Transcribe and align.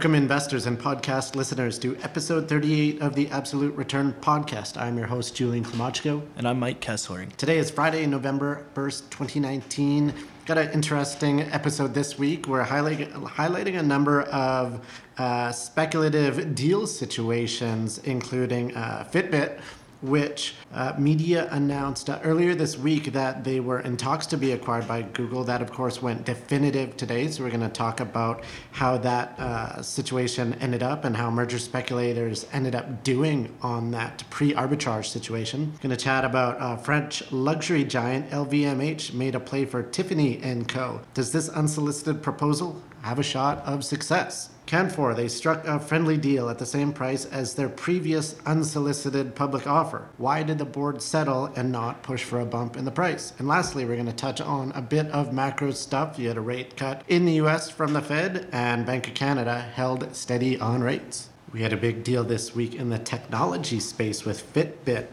Welcome, 0.00 0.14
investors 0.14 0.64
and 0.64 0.78
podcast 0.78 1.34
listeners, 1.34 1.78
to 1.80 1.94
episode 1.98 2.48
38 2.48 3.02
of 3.02 3.14
the 3.14 3.28
Absolute 3.28 3.74
Return 3.74 4.14
Podcast. 4.22 4.80
I'm 4.80 4.96
your 4.96 5.06
host, 5.06 5.36
Julian 5.36 5.62
Klymochko. 5.62 6.22
And 6.38 6.48
I'm 6.48 6.58
Mike 6.58 6.80
Kesslering. 6.80 7.36
Today 7.36 7.58
is 7.58 7.70
Friday, 7.70 8.06
November 8.06 8.64
1st, 8.74 9.10
2019. 9.10 10.14
Got 10.46 10.56
an 10.56 10.70
interesting 10.70 11.42
episode 11.42 11.92
this 11.92 12.18
week. 12.18 12.48
We're 12.48 12.64
highlighting, 12.64 13.12
highlighting 13.12 13.78
a 13.78 13.82
number 13.82 14.22
of 14.22 14.80
uh, 15.18 15.52
speculative 15.52 16.54
deal 16.54 16.86
situations, 16.86 17.98
including 17.98 18.74
uh, 18.74 19.06
Fitbit 19.12 19.60
which 20.02 20.54
uh, 20.72 20.94
media 20.98 21.48
announced 21.50 22.08
uh, 22.08 22.18
earlier 22.24 22.54
this 22.54 22.78
week 22.78 23.12
that 23.12 23.44
they 23.44 23.60
were 23.60 23.80
in 23.80 23.96
talks 23.96 24.26
to 24.26 24.36
be 24.36 24.52
acquired 24.52 24.86
by 24.88 25.02
Google. 25.02 25.44
That, 25.44 25.62
of 25.62 25.72
course, 25.72 26.00
went 26.00 26.24
definitive 26.24 26.96
today. 26.96 27.28
So, 27.28 27.44
we're 27.44 27.50
going 27.50 27.60
to 27.60 27.68
talk 27.68 28.00
about 28.00 28.44
how 28.72 28.98
that 28.98 29.38
uh, 29.38 29.82
situation 29.82 30.54
ended 30.60 30.82
up 30.82 31.04
and 31.04 31.16
how 31.16 31.30
merger 31.30 31.58
speculators 31.58 32.46
ended 32.52 32.74
up 32.74 33.02
doing 33.02 33.54
on 33.62 33.90
that 33.92 34.24
pre 34.30 34.52
arbitrage 34.54 35.06
situation. 35.06 35.72
Going 35.80 35.90
to 35.90 36.02
chat 36.02 36.24
about 36.24 36.60
uh, 36.60 36.76
French 36.76 37.30
luxury 37.32 37.84
giant 37.84 38.30
LVMH 38.30 39.12
made 39.12 39.34
a 39.34 39.40
play 39.40 39.64
for 39.64 39.82
Tiffany 39.82 40.40
& 40.64 40.68
Co. 40.68 41.00
Does 41.14 41.32
this 41.32 41.48
unsolicited 41.48 42.22
proposal 42.22 42.82
have 43.02 43.18
a 43.18 43.22
shot 43.22 43.58
of 43.64 43.84
success? 43.84 44.50
Canfor, 44.70 45.16
they 45.16 45.26
struck 45.26 45.66
a 45.66 45.80
friendly 45.80 46.16
deal 46.16 46.48
at 46.48 46.60
the 46.60 46.64
same 46.64 46.92
price 46.92 47.24
as 47.24 47.54
their 47.54 47.68
previous 47.68 48.36
unsolicited 48.46 49.34
public 49.34 49.66
offer. 49.66 50.06
Why 50.16 50.44
did 50.44 50.58
the 50.58 50.64
board 50.64 51.02
settle 51.02 51.46
and 51.56 51.72
not 51.72 52.04
push 52.04 52.22
for 52.22 52.38
a 52.38 52.46
bump 52.46 52.76
in 52.76 52.84
the 52.84 52.92
price? 52.92 53.32
And 53.40 53.48
lastly, 53.48 53.84
we're 53.84 53.96
going 53.96 54.06
to 54.06 54.12
touch 54.12 54.40
on 54.40 54.70
a 54.70 54.80
bit 54.80 55.08
of 55.08 55.32
macro 55.32 55.72
stuff. 55.72 56.20
You 56.20 56.28
had 56.28 56.36
a 56.36 56.40
rate 56.40 56.76
cut 56.76 57.02
in 57.08 57.24
the 57.24 57.32
US 57.40 57.68
from 57.68 57.94
the 57.94 58.00
Fed, 58.00 58.46
and 58.52 58.86
Bank 58.86 59.08
of 59.08 59.14
Canada 59.14 59.58
held 59.60 60.14
steady 60.14 60.56
on 60.60 60.82
rates. 60.82 61.30
We 61.52 61.62
had 61.62 61.72
a 61.72 61.76
big 61.76 62.04
deal 62.04 62.22
this 62.22 62.54
week 62.54 62.76
in 62.76 62.90
the 62.90 62.98
technology 63.00 63.80
space 63.80 64.24
with 64.24 64.54
Fitbit 64.54 65.08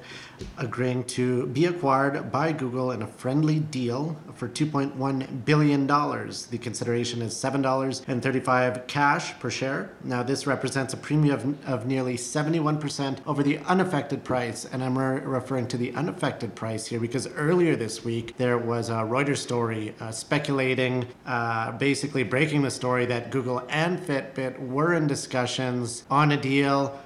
agreeing 0.58 1.04
to 1.04 1.48
be 1.48 1.66
acquired 1.66 2.32
by 2.32 2.52
Google 2.52 2.92
in 2.92 3.02
a 3.02 3.08
friendly 3.08 3.60
deal 3.60 4.18
for 4.36 4.48
$2.1 4.48 5.46
billion. 5.46 5.88
The 5.88 6.60
consideration 6.62 7.22
is 7.22 7.34
$7.35 7.34 8.88
cash 8.88 9.40
per 9.40 9.50
share. 9.50 9.92
Now, 10.04 10.24
this 10.24 10.46
represents 10.46 10.94
a 10.94 10.98
premium 10.98 11.58
of, 11.66 11.70
of 11.70 11.88
nearly 11.88 12.16
71% 12.16 13.20
over 13.26 13.44
the 13.44 13.58
unaffected 13.60 14.24
price. 14.24 14.66
And 14.66 14.84
I'm 14.84 14.98
re- 14.98 15.22
referring 15.22 15.68
to 15.70 15.78
the 15.78 15.94
unaffected 15.94 16.56
price 16.56 16.86
here 16.86 17.00
because 17.00 17.28
earlier 17.34 17.76
this 17.76 18.04
week 18.04 18.38
there 18.38 18.58
was 18.58 18.90
a 18.90 18.94
Reuters 18.94 19.38
story 19.38 19.96
uh, 20.00 20.12
speculating, 20.12 21.08
uh, 21.26 21.72
basically 21.74 22.24
breaking 22.24 22.62
the 22.62 22.72
story 22.72 23.06
that 23.08 23.32
Google 23.32 23.64
and 23.70 24.00
Fitbit 24.00 24.60
were 24.60 24.94
in 24.94 25.08
discussions 25.08 26.04
on 26.10 26.32
a 26.32 26.38
deal 26.38 27.00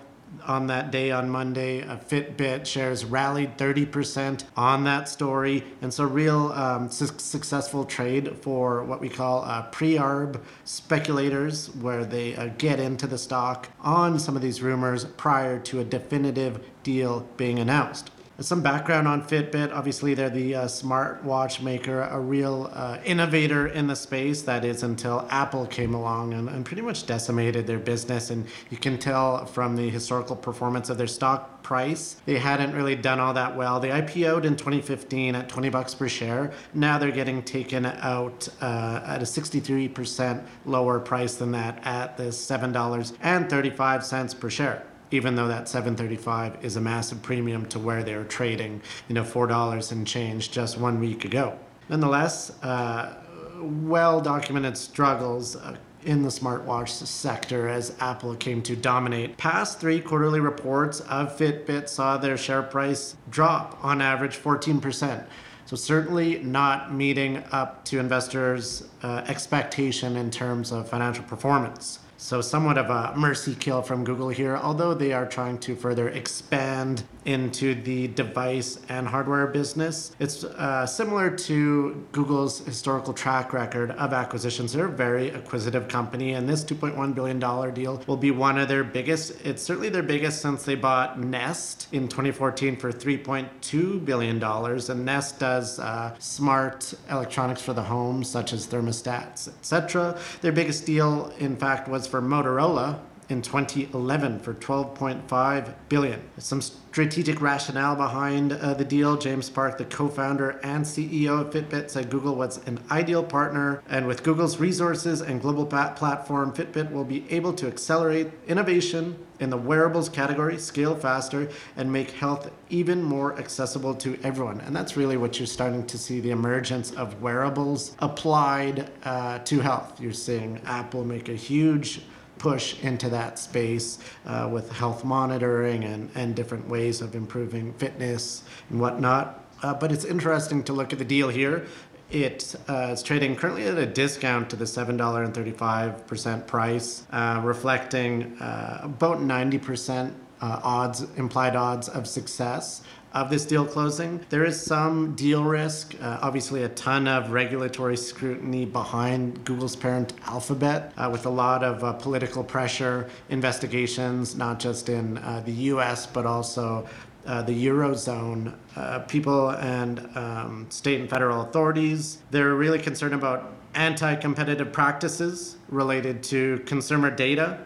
on 0.46 0.68
that 0.68 0.92
day 0.92 1.12
on 1.12 1.30
Monday. 1.30 1.84
Uh, 1.84 1.98
Fitbit 1.98 2.66
shares 2.66 3.06
rallied 3.06 3.58
30% 3.58 4.44
on 4.56 4.84
that 4.86 5.10
story. 5.10 5.64
And 5.82 5.94
so, 5.94 6.04
real 6.04 6.52
um, 6.54 6.90
su- 6.90 7.18
successful 7.18 7.86
trade 7.86 8.38
for 8.42 8.84
what 8.84 9.02
we 9.02 9.10
call 9.10 9.44
uh, 9.44 9.64
pre 9.64 9.96
arb 9.96 10.40
speculators, 10.66 11.74
where 11.76 12.06
they 12.06 12.36
uh, 12.36 12.50
get 12.58 12.80
into 12.80 13.08
the 13.08 13.18
stock 13.18 13.70
on 13.82 14.20
some 14.20 14.36
of 14.36 14.42
these 14.42 14.62
rumors 14.62 15.06
prior 15.06 15.60
to 15.60 15.80
a 15.80 15.84
definitive 15.84 16.64
deal 16.84 17.28
being 17.38 17.60
announced. 17.60 18.12
Some 18.40 18.64
background 18.64 19.08
on 19.08 19.22
Fitbit. 19.22 19.72
Obviously, 19.72 20.16
they're 20.16 20.30
the 20.30 20.56
uh, 20.56 20.66
smartwatch 20.66 21.62
maker, 21.62 22.02
a 22.02 22.20
real 22.20 22.72
uh, 22.74 22.98
innovator 23.06 23.68
in 23.68 23.86
the 23.86 23.96
space. 23.96 24.42
That 24.42 24.66
is 24.66 24.82
until 24.82 25.28
Apple 25.30 25.68
came 25.68 25.94
along 25.94 26.34
and, 26.34 26.50
and 26.50 26.66
pretty 26.66 26.82
much 26.82 27.06
decimated 27.06 27.68
their 27.68 27.78
business. 27.78 28.32
And 28.32 28.48
you 28.72 28.78
can 28.78 28.98
tell 28.98 29.46
from 29.46 29.76
the 29.76 29.90
historical 29.90 30.36
performance 30.36 30.90
of 30.90 30.98
their 30.98 31.08
stock 31.08 31.62
price, 31.62 32.16
they 32.26 32.40
hadn't 32.40 32.74
really 32.74 32.96
done 32.96 33.20
all 33.20 33.34
that 33.34 33.56
well. 33.56 33.80
They 33.80 33.90
IPO'd 33.90 34.46
in 34.46 34.56
2015 34.56 35.36
at 35.36 35.48
20 35.48 35.70
bucks 35.70 35.94
per 35.94 36.08
share. 36.08 36.52
Now 36.74 36.98
they're 36.98 37.12
getting 37.12 37.44
taken 37.44 37.86
out 37.86 38.48
uh, 38.60 39.04
at 39.06 39.22
a 39.22 39.26
63% 39.26 40.44
lower 40.66 41.00
price 41.00 41.36
than 41.36 41.52
that 41.52 41.86
at 41.86 42.18
the 42.18 42.24
$7.35 42.24 44.40
per 44.40 44.50
share 44.50 44.84
even 45.12 45.36
though 45.36 45.48
that 45.48 45.68
735 45.68 46.64
is 46.64 46.76
a 46.78 46.82
massive 46.82 47.22
premium 47.22 47.66
to 47.68 47.80
where 47.80 48.04
they 48.04 48.16
were 48.16 48.24
trading, 48.24 48.82
you 49.08 49.16
know, 49.16 49.24
$4 49.24 49.92
and 49.92 50.08
change 50.08 50.52
just 50.52 50.78
one 50.78 51.00
week 51.00 51.26
ago. 51.26 51.58
Nonetheless, 51.90 52.52
uh, 52.64 53.16
well 53.62 54.22
documented 54.22 54.78
struggles 54.78 55.56
uh, 55.56 55.76
in 56.04 56.24
the 56.24 56.30
smartwatch 56.30 56.90
sector 56.90 57.68
as 57.68 57.96
Apple 58.00 58.36
came 58.36 58.62
to 58.64 58.76
dominate. 58.76 59.38
Past 59.38 59.80
three 59.80 60.00
quarterly 60.00 60.40
reports 60.40 61.02
of 61.02 61.38
Fitbit 61.38 61.88
saw 61.90 62.18
their 62.18 62.38
share 62.38 62.64
price 62.64 63.16
drop 63.30 63.78
on 63.84 64.02
average 64.02 64.38
14%. 64.38 65.26
So 65.66 65.76
certainly 65.76 66.40
not 66.40 66.94
meeting 66.94 67.44
up 67.52 67.86
to 67.86 68.00
investors' 68.00 68.90
uh, 69.04 69.24
expectation 69.28 70.18
in 70.18 70.32
terms 70.32 70.72
of 70.72 70.90
financial 70.90 71.24
performance. 71.24 72.00
So, 72.24 72.40
somewhat 72.40 72.78
of 72.78 72.92
a 72.92 73.18
mercy 73.18 73.56
kill 73.56 73.82
from 73.82 74.04
Google 74.04 74.30
here, 74.30 74.56
although 74.56 74.94
they 74.94 75.12
are 75.12 75.26
trying 75.26 75.58
to 75.62 75.76
further 75.76 76.08
expand 76.08 77.04
into 77.26 77.76
the 77.76 78.08
device 78.10 78.80
and 78.90 79.08
hardware 79.08 79.48
business. 79.48 80.16
It's 80.20 80.44
uh, 80.44 80.86
similar 80.86 81.30
to 81.30 82.08
Google's 82.12 82.60
historical 82.60 83.14
track 83.14 83.54
record 83.54 83.92
of 83.92 84.14
acquisitions. 84.14 84.74
They're 84.74 84.88
a 84.88 84.90
very 84.90 85.30
acquisitive 85.30 85.88
company, 85.88 86.34
and 86.34 86.48
this 86.48 86.64
$2.1 86.64 87.14
billion 87.14 87.40
deal 87.74 88.02
will 88.08 88.18
be 88.18 88.32
one 88.32 88.58
of 88.58 88.68
their 88.68 88.84
biggest. 88.84 89.34
It's 89.46 89.62
certainly 89.62 89.90
their 89.90 90.04
biggest 90.04 90.42
since 90.42 90.64
they 90.64 90.76
bought 90.76 91.20
Nest 91.20 91.88
in 91.92 92.08
2014 92.08 92.78
for 92.78 92.92
$3.2 92.92 94.06
billion. 94.06 94.44
And 94.44 95.06
Nest 95.06 95.40
does 95.40 95.80
uh, 95.80 96.16
smart 96.20 96.94
electronics 97.10 97.62
for 97.62 97.74
the 97.74 97.84
home, 97.84 98.24
such 98.24 98.54
as 98.54 98.68
thermostats, 98.68 99.48
etc. 99.48 100.20
Their 100.42 100.52
biggest 100.52 100.86
deal, 100.86 101.32
in 101.38 101.56
fact, 101.56 101.88
was 101.88 102.08
for 102.08 102.22
Motorola 102.22 103.00
in 103.32 103.42
2011 103.42 104.40
for 104.40 104.54
12.5 104.54 105.74
billion. 105.88 106.22
Some 106.38 106.62
strategic 106.62 107.42
rationale 107.42 107.96
behind 107.96 108.52
uh, 108.52 108.74
the 108.74 108.84
deal. 108.84 109.18
James 109.18 109.50
Park, 109.50 109.78
the 109.78 109.86
co-founder 109.86 110.60
and 110.64 110.84
CEO 110.84 111.40
of 111.40 111.52
Fitbit, 111.52 111.90
said 111.90 112.10
Google 112.10 112.36
was 112.36 112.58
an 112.68 112.80
ideal 112.92 113.24
partner, 113.24 113.82
and 113.90 114.06
with 114.06 114.24
Google's 114.24 114.58
resources 114.58 115.22
and 115.22 115.42
global 115.42 115.66
platform, 115.66 116.52
Fitbit 116.52 116.92
will 116.92 117.06
be 117.06 117.26
able 117.32 117.54
to 117.54 117.68
accelerate 117.68 118.28
innovation 118.48 119.18
in 119.40 119.50
the 119.50 119.58
wearables 119.58 120.10
category, 120.10 120.58
scale 120.58 120.96
faster, 120.96 121.50
and 121.78 121.92
make 121.92 122.12
health 122.12 122.52
even 122.70 123.02
more 123.02 123.40
accessible 123.40 123.96
to 123.96 124.20
everyone. 124.24 124.60
And 124.62 124.76
that's 124.76 124.98
really 124.98 125.18
what 125.18 125.40
you're 125.40 125.48
starting 125.48 125.88
to 125.88 125.98
see 125.98 126.20
the 126.20 126.32
emergence 126.32 126.92
of 126.92 127.22
wearables 127.22 127.96
applied 128.00 128.92
uh, 129.04 129.40
to 129.40 129.60
health. 129.62 130.00
You're 130.00 130.14
seeing 130.14 130.62
Apple 130.66 131.06
make 131.06 131.30
a 131.30 131.34
huge 131.34 132.02
push 132.42 132.84
into 132.84 133.08
that 133.08 133.38
space 133.38 134.00
uh, 134.26 134.50
with 134.52 134.72
health 134.72 135.06
monitoring 135.06 135.84
and, 135.84 136.10
and 136.16 136.36
different 136.36 136.68
ways 136.68 137.00
of 137.00 137.14
improving 137.14 137.72
fitness 137.74 138.42
and 138.72 138.80
whatnot. 138.82 139.46
Uh, 139.62 139.76
but 139.76 139.92
it's 139.92 140.06
interesting 140.06 140.64
to 140.64 140.74
look 140.74 140.92
at 140.92 140.98
the 140.98 141.06
deal 141.06 141.30
here. 141.30 141.68
It 142.10 142.56
uh, 142.68 142.94
is 142.94 143.04
trading 143.04 143.36
currently 143.36 143.68
at 143.68 143.78
a 143.78 143.86
discount 143.86 144.50
to 144.50 144.56
the 144.56 144.66
$7.35 144.66 146.48
price, 146.48 147.06
uh, 147.12 147.42
reflecting 147.44 148.36
uh, 148.40 148.80
about 148.82 149.20
90% 149.20 150.12
uh, 150.42 150.60
odds, 150.64 151.06
implied 151.18 151.56
odds 151.56 151.90
of 151.90 152.08
success 152.08 152.82
of 153.14 153.30
this 153.30 153.46
deal 153.46 153.66
closing. 153.66 154.24
There 154.30 154.46
is 154.46 154.62
some 154.62 155.16
deal 155.16 155.44
risk, 155.44 155.96
uh, 156.02 156.20
obviously, 156.22 156.64
a 156.64 156.70
ton 156.70 157.08
of 157.08 157.32
regulatory 157.32 157.98
scrutiny 157.98 158.66
behind 158.66 159.44
Google's 159.44 159.76
parent 159.76 160.14
Alphabet, 160.26 160.94
uh, 160.98 161.10
with 161.12 161.26
a 161.26 161.30
lot 161.30 161.64
of 161.64 161.84
uh, 161.84 161.94
political 161.94 162.44
pressure, 162.44 163.10
investigations, 163.30 164.36
not 164.36 164.60
just 164.60 164.88
in 164.90 165.18
uh, 165.18 165.42
the 165.46 165.52
US, 165.52 166.06
but 166.06 166.26
also. 166.26 166.88
Uh, 167.24 167.40
the 167.44 167.68
Eurozone, 167.68 168.52
uh, 168.76 168.98
people 169.02 169.52
and 169.52 170.00
um, 170.18 170.66
state 170.72 171.00
and 171.00 171.08
federal 171.08 171.44
authorities, 171.44 172.18
they're 172.32 172.56
really 172.56 172.80
concerned 172.80 173.14
about 173.14 173.54
anti 173.76 174.16
competitive 174.16 174.74
practices 174.74 175.58
related 175.70 176.24
to 176.24 176.64
consumer 176.66 177.12
data 177.12 177.60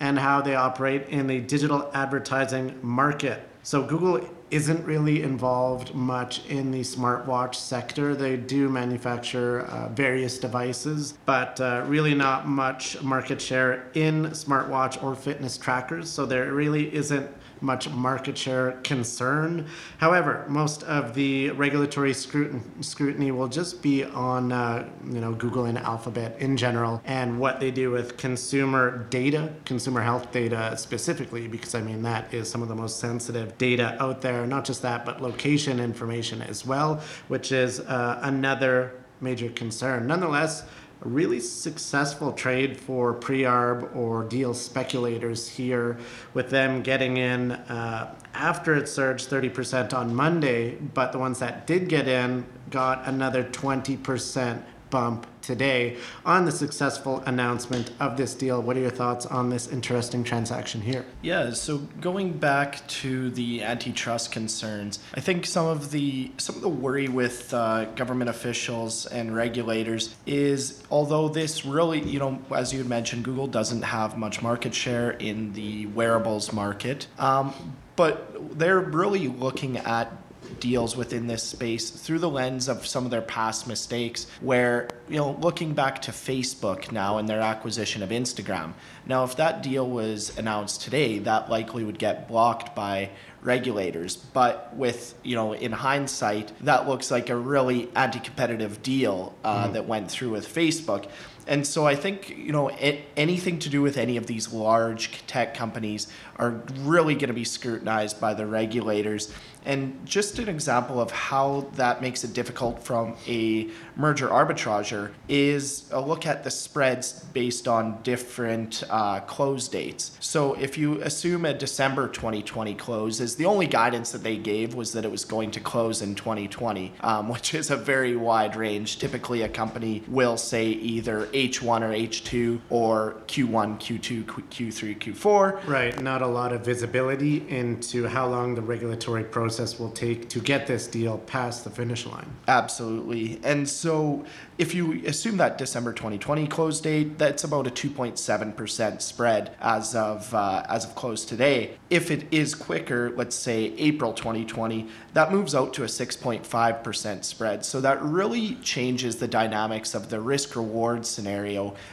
and 0.00 0.18
how 0.18 0.40
they 0.40 0.54
operate 0.54 1.08
in 1.08 1.26
the 1.26 1.40
digital 1.40 1.90
advertising 1.94 2.78
market. 2.82 3.46
So, 3.62 3.82
Google 3.82 4.26
isn't 4.50 4.84
really 4.84 5.22
involved 5.22 5.94
much 5.94 6.44
in 6.46 6.70
the 6.70 6.80
smartwatch 6.80 7.54
sector. 7.54 8.14
They 8.14 8.36
do 8.36 8.68
manufacture 8.68 9.60
uh, 9.62 9.88
various 9.90 10.38
devices, 10.38 11.14
but 11.24 11.60
uh, 11.60 11.84
really 11.86 12.14
not 12.14 12.48
much 12.48 13.00
market 13.02 13.40
share 13.40 13.86
in 13.94 14.26
smartwatch 14.30 15.02
or 15.02 15.14
fitness 15.14 15.56
trackers. 15.56 16.10
So 16.10 16.26
there 16.26 16.52
really 16.52 16.92
isn't 16.94 17.30
much 17.60 17.88
market 17.90 18.36
share 18.36 18.72
concern. 18.82 19.66
However, 19.98 20.44
most 20.48 20.82
of 20.84 21.14
the 21.14 21.50
regulatory 21.50 22.12
scrutin- 22.12 22.62
scrutiny 22.82 23.30
will 23.30 23.48
just 23.48 23.82
be 23.82 24.04
on 24.04 24.52
uh, 24.52 24.88
you 25.06 25.20
know 25.20 25.32
Google 25.32 25.64
and 25.66 25.78
Alphabet 25.78 26.36
in 26.38 26.56
general 26.56 27.02
and 27.04 27.38
what 27.38 27.60
they 27.60 27.70
do 27.70 27.90
with 27.90 28.16
consumer 28.16 29.06
data, 29.10 29.52
consumer 29.64 30.00
health 30.00 30.32
data 30.32 30.76
specifically, 30.76 31.48
because 31.48 31.74
I 31.74 31.82
mean 31.82 32.02
that 32.02 32.32
is 32.32 32.50
some 32.50 32.62
of 32.62 32.68
the 32.68 32.76
most 32.76 32.98
sensitive 33.00 33.56
data 33.58 33.96
out 34.00 34.20
there. 34.20 34.46
Not 34.46 34.64
just 34.64 34.82
that, 34.82 35.04
but 35.04 35.20
location 35.20 35.80
information 35.80 36.42
as 36.42 36.64
well, 36.66 37.00
which 37.28 37.52
is 37.52 37.80
uh, 37.80 38.20
another 38.22 38.92
major 39.20 39.50
concern. 39.50 40.06
Nonetheless 40.06 40.64
a 41.02 41.08
really 41.08 41.40
successful 41.40 42.32
trade 42.32 42.76
for 42.76 43.14
pre-arb 43.14 43.94
or 43.96 44.24
deal 44.24 44.52
speculators 44.52 45.48
here 45.48 45.98
with 46.34 46.50
them 46.50 46.82
getting 46.82 47.16
in 47.16 47.52
uh, 47.52 48.14
after 48.34 48.74
it 48.74 48.88
surged 48.88 49.30
30% 49.30 49.94
on 49.94 50.14
monday 50.14 50.74
but 50.94 51.12
the 51.12 51.18
ones 51.18 51.38
that 51.38 51.66
did 51.66 51.88
get 51.88 52.06
in 52.06 52.44
got 52.70 53.06
another 53.06 53.44
20% 53.44 54.62
bump 54.90 55.26
today 55.42 55.96
on 56.24 56.44
the 56.44 56.52
successful 56.52 57.22
announcement 57.26 57.90
of 57.98 58.16
this 58.16 58.34
deal. 58.34 58.60
What 58.62 58.76
are 58.76 58.80
your 58.80 58.90
thoughts 58.90 59.26
on 59.26 59.48
this 59.50 59.68
interesting 59.68 60.22
transaction 60.22 60.80
here? 60.80 61.04
Yeah, 61.22 61.52
so 61.52 61.78
going 62.00 62.38
back 62.38 62.86
to 62.88 63.30
the 63.30 63.62
antitrust 63.62 64.32
concerns, 64.32 64.98
I 65.14 65.20
think 65.20 65.46
some 65.46 65.66
of 65.66 65.90
the 65.90 66.30
some 66.36 66.56
of 66.56 66.62
the 66.62 66.68
worry 66.68 67.08
with 67.08 67.52
uh, 67.54 67.86
government 67.96 68.30
officials 68.30 69.06
and 69.06 69.34
regulators 69.34 70.14
is 70.26 70.82
although 70.90 71.28
this 71.28 71.64
really, 71.64 72.00
you 72.00 72.18
know, 72.18 72.40
as 72.54 72.72
you 72.72 72.84
mentioned, 72.84 73.24
Google 73.24 73.46
doesn't 73.46 73.82
have 73.82 74.18
much 74.18 74.42
market 74.42 74.74
share 74.74 75.12
in 75.12 75.52
the 75.52 75.86
wearables 75.86 76.52
market. 76.52 77.06
Um, 77.18 77.54
but 77.96 78.58
they're 78.58 78.80
really 78.80 79.28
looking 79.28 79.76
at 79.76 80.10
deals 80.58 80.96
within 80.96 81.26
this 81.26 81.42
space 81.42 81.90
through 81.90 82.18
the 82.18 82.28
lens 82.28 82.68
of 82.68 82.86
some 82.86 83.04
of 83.04 83.10
their 83.10 83.22
past 83.22 83.66
mistakes 83.68 84.26
where 84.40 84.88
you 85.08 85.16
know 85.16 85.36
looking 85.40 85.74
back 85.74 86.02
to 86.02 86.10
Facebook 86.10 86.90
now 86.90 87.18
and 87.18 87.28
their 87.28 87.40
acquisition 87.40 88.02
of 88.02 88.10
Instagram. 88.10 88.72
Now 89.06 89.24
if 89.24 89.36
that 89.36 89.62
deal 89.62 89.88
was 89.88 90.36
announced 90.38 90.82
today 90.82 91.18
that 91.20 91.50
likely 91.50 91.84
would 91.84 91.98
get 91.98 92.28
blocked 92.28 92.74
by 92.74 93.10
regulators. 93.42 94.16
But 94.16 94.74
with 94.76 95.14
you 95.22 95.34
know 95.34 95.52
in 95.52 95.72
hindsight 95.72 96.52
that 96.64 96.88
looks 96.88 97.10
like 97.10 97.30
a 97.30 97.36
really 97.36 97.88
anti-competitive 97.94 98.82
deal 98.82 99.34
uh, 99.44 99.64
mm-hmm. 99.64 99.72
that 99.74 99.86
went 99.86 100.10
through 100.10 100.30
with 100.30 100.52
Facebook 100.52 101.08
and 101.50 101.66
so 101.66 101.84
I 101.84 101.96
think 101.96 102.30
you 102.30 102.52
know 102.52 102.68
it, 102.68 103.04
anything 103.16 103.58
to 103.58 103.68
do 103.68 103.82
with 103.82 103.98
any 103.98 104.16
of 104.16 104.26
these 104.26 104.52
large 104.52 105.26
tech 105.26 105.52
companies 105.52 106.06
are 106.36 106.62
really 106.78 107.14
going 107.14 107.28
to 107.28 107.34
be 107.34 107.44
scrutinized 107.44 108.20
by 108.20 108.32
the 108.32 108.46
regulators. 108.46 109.32
And 109.64 110.06
just 110.06 110.38
an 110.38 110.48
example 110.48 111.00
of 111.00 111.10
how 111.10 111.68
that 111.74 112.00
makes 112.00 112.24
it 112.24 112.32
difficult 112.32 112.82
from 112.82 113.16
a 113.26 113.68
merger 113.94 114.30
arbitrager 114.30 115.12
is 115.28 115.88
a 115.92 116.00
look 116.00 116.24
at 116.24 116.44
the 116.44 116.50
spreads 116.50 117.24
based 117.34 117.68
on 117.68 118.00
different 118.02 118.82
uh, 118.88 119.20
close 119.20 119.68
dates. 119.68 120.16
So 120.20 120.54
if 120.54 120.78
you 120.78 121.02
assume 121.02 121.44
a 121.44 121.52
December 121.52 122.08
2020 122.08 122.74
close, 122.74 123.20
is 123.20 123.36
the 123.36 123.44
only 123.44 123.66
guidance 123.66 124.12
that 124.12 124.22
they 124.22 124.38
gave 124.38 124.74
was 124.74 124.92
that 124.92 125.04
it 125.04 125.10
was 125.10 125.26
going 125.26 125.50
to 125.50 125.60
close 125.60 126.00
in 126.00 126.14
2020, 126.14 126.94
um, 127.00 127.28
which 127.28 127.52
is 127.52 127.70
a 127.70 127.76
very 127.76 128.16
wide 128.16 128.56
range. 128.56 128.98
Typically, 128.98 129.42
a 129.42 129.48
company 129.48 130.02
will 130.08 130.38
say 130.38 130.68
either 130.68 131.28
H1 131.48 131.80
or 131.82 131.90
H2 131.90 132.60
or 132.68 133.16
Q1, 133.26 133.78
Q2, 133.78 134.24
Q3, 134.24 134.98
Q4. 134.98 135.66
Right. 135.66 136.00
Not 136.02 136.22
a 136.22 136.26
lot 136.26 136.52
of 136.52 136.64
visibility 136.64 137.48
into 137.48 138.06
how 138.06 138.26
long 138.26 138.54
the 138.54 138.62
regulatory 138.62 139.24
process 139.24 139.78
will 139.78 139.90
take 139.90 140.28
to 140.28 140.40
get 140.40 140.66
this 140.66 140.86
deal 140.86 141.18
past 141.18 141.64
the 141.64 141.70
finish 141.70 142.06
line. 142.06 142.30
Absolutely. 142.48 143.40
And 143.42 143.68
so 143.68 144.24
if 144.58 144.74
you 144.74 145.02
assume 145.06 145.38
that 145.38 145.56
December 145.56 145.92
2020 145.92 146.46
close 146.46 146.80
date, 146.80 147.16
that's 147.16 147.44
about 147.44 147.66
a 147.66 147.70
2.7% 147.70 149.00
spread 149.00 149.56
as 149.60 149.94
of 149.94 150.34
uh, 150.34 150.64
as 150.68 150.84
of 150.84 150.94
close 150.94 151.24
today. 151.24 151.78
If 151.88 152.10
it 152.10 152.26
is 152.30 152.54
quicker, 152.54 153.10
let's 153.16 153.34
say 153.34 153.72
April 153.78 154.12
2020, 154.12 154.88
that 155.14 155.32
moves 155.32 155.54
out 155.54 155.72
to 155.74 155.84
a 155.84 155.86
6.5% 155.86 157.24
spread. 157.24 157.64
So 157.64 157.80
that 157.80 158.02
really 158.02 158.56
changes 158.56 159.16
the 159.16 159.28
dynamics 159.28 159.94
of 159.94 160.10
the 160.10 160.20
risk 160.20 160.54
reward 160.56 161.06
scenario 161.06 161.29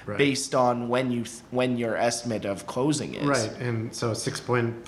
right. 0.06 0.18
based 0.18 0.56
on 0.56 0.90
when 0.90 1.12
you 1.12 1.24
th- 1.24 1.42
when 1.52 1.78
your 1.78 1.96
estimate 1.96 2.46
of 2.46 2.66
closing 2.68 3.16
is. 3.16 3.26
Right. 3.26 3.52
And 3.60 3.94
so 3.94 4.12
6.5% 4.12 4.84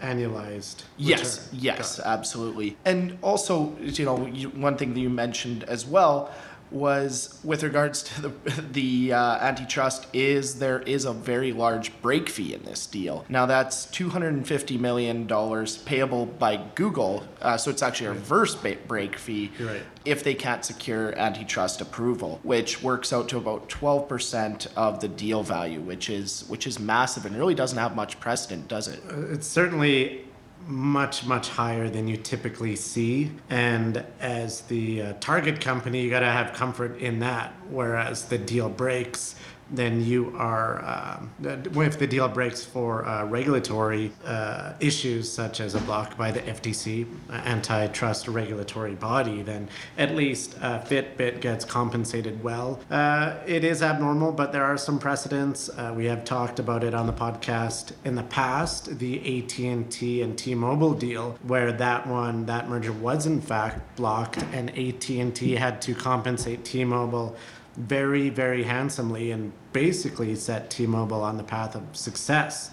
annualized. 0.00 0.82
Yes. 0.96 1.48
Return. 1.52 1.64
Yes, 1.64 2.00
absolutely. 2.04 2.76
And 2.84 3.18
also, 3.22 3.76
you 3.80 4.04
know, 4.04 4.16
one 4.16 4.76
thing 4.76 4.94
that 4.94 5.00
you 5.00 5.10
mentioned 5.10 5.64
as 5.64 5.86
well 5.86 6.30
was 6.72 7.38
with 7.44 7.62
regards 7.62 8.02
to 8.02 8.22
the 8.22 8.28
the 8.72 9.12
uh, 9.12 9.38
antitrust 9.38 10.06
is 10.12 10.58
there 10.58 10.80
is 10.80 11.04
a 11.04 11.12
very 11.12 11.52
large 11.52 12.00
break 12.02 12.28
fee 12.28 12.54
in 12.54 12.62
this 12.64 12.86
deal. 12.86 13.24
Now 13.28 13.46
that's 13.46 13.86
250 13.86 14.78
million 14.78 15.26
dollars 15.26 15.78
payable 15.78 16.26
by 16.26 16.56
Google, 16.74 17.24
uh, 17.40 17.56
so 17.56 17.70
it's 17.70 17.82
actually 17.82 18.06
a 18.06 18.12
reverse 18.12 18.54
break 18.54 19.18
fee 19.18 19.50
right. 19.60 19.82
if 20.04 20.24
they 20.24 20.34
can't 20.34 20.64
secure 20.64 21.16
antitrust 21.18 21.80
approval, 21.80 22.40
which 22.42 22.82
works 22.82 23.12
out 23.12 23.28
to 23.30 23.38
about 23.38 23.68
12% 23.68 24.68
of 24.76 25.00
the 25.00 25.08
deal 25.08 25.42
value, 25.42 25.80
which 25.80 26.10
is 26.10 26.44
which 26.48 26.66
is 26.66 26.78
massive 26.78 27.26
and 27.26 27.36
really 27.36 27.54
doesn't 27.54 27.78
have 27.78 27.94
much 27.94 28.18
precedent, 28.20 28.68
does 28.68 28.88
it? 28.88 29.02
Uh, 29.10 29.32
it's 29.32 29.46
certainly 29.46 30.24
much 30.66 31.24
much 31.26 31.48
higher 31.48 31.88
than 31.88 32.08
you 32.08 32.16
typically 32.16 32.76
see. 32.76 33.30
And 33.50 34.04
as 34.20 34.62
the 34.62 35.02
uh, 35.02 35.12
target 35.20 35.60
company 35.60 36.02
you 36.02 36.10
got 36.10 36.20
to 36.20 36.26
have 36.26 36.52
comfort 36.52 36.98
in 36.98 37.18
that. 37.20 37.54
Whereas 37.68 38.26
the 38.26 38.38
deal 38.38 38.68
breaks 38.68 39.34
then 39.72 40.04
you 40.04 40.34
are, 40.36 40.82
uh, 40.84 41.22
if 41.42 41.98
the 41.98 42.06
deal 42.06 42.28
breaks 42.28 42.64
for 42.64 43.06
uh, 43.06 43.24
regulatory 43.24 44.12
uh, 44.24 44.74
issues 44.80 45.30
such 45.30 45.60
as 45.60 45.74
a 45.74 45.80
block 45.80 46.16
by 46.16 46.30
the 46.30 46.40
FTC, 46.40 47.06
uh, 47.30 47.32
antitrust 47.32 48.28
regulatory 48.28 48.94
body, 48.94 49.42
then 49.42 49.68
at 49.96 50.14
least 50.14 50.56
uh, 50.60 50.80
Fitbit 50.80 51.40
gets 51.40 51.64
compensated 51.64 52.42
well. 52.42 52.80
Uh, 52.90 53.36
it 53.46 53.64
is 53.64 53.82
abnormal, 53.82 54.32
but 54.32 54.52
there 54.52 54.64
are 54.64 54.76
some 54.76 54.98
precedents. 54.98 55.70
we 55.94 56.04
have 56.04 56.24
talked 56.24 56.58
about 56.58 56.84
it 56.84 56.94
on 56.94 57.06
the 57.06 57.12
podcast 57.12 57.92
in 58.04 58.14
the 58.14 58.22
past, 58.24 58.98
the 58.98 59.18
AT&T 59.38 60.22
and 60.22 60.38
T-Mobile 60.38 60.94
deal, 60.94 61.38
where 61.42 61.72
that 61.72 62.06
one, 62.06 62.46
that 62.46 62.68
merger 62.68 62.92
was 62.92 63.26
in 63.26 63.40
fact 63.40 63.96
blocked, 63.96 64.42
and 64.52 64.70
AT&T 64.70 65.54
had 65.54 65.80
to 65.82 65.94
compensate 65.94 66.64
T-Mobile 66.64 67.36
very, 67.76 68.28
very 68.28 68.62
handsomely 68.64 69.30
and 69.30 69.52
basically 69.72 70.34
set 70.34 70.70
T-Mobile 70.70 71.22
on 71.22 71.36
the 71.36 71.42
path 71.42 71.74
of 71.74 71.96
success. 71.96 72.70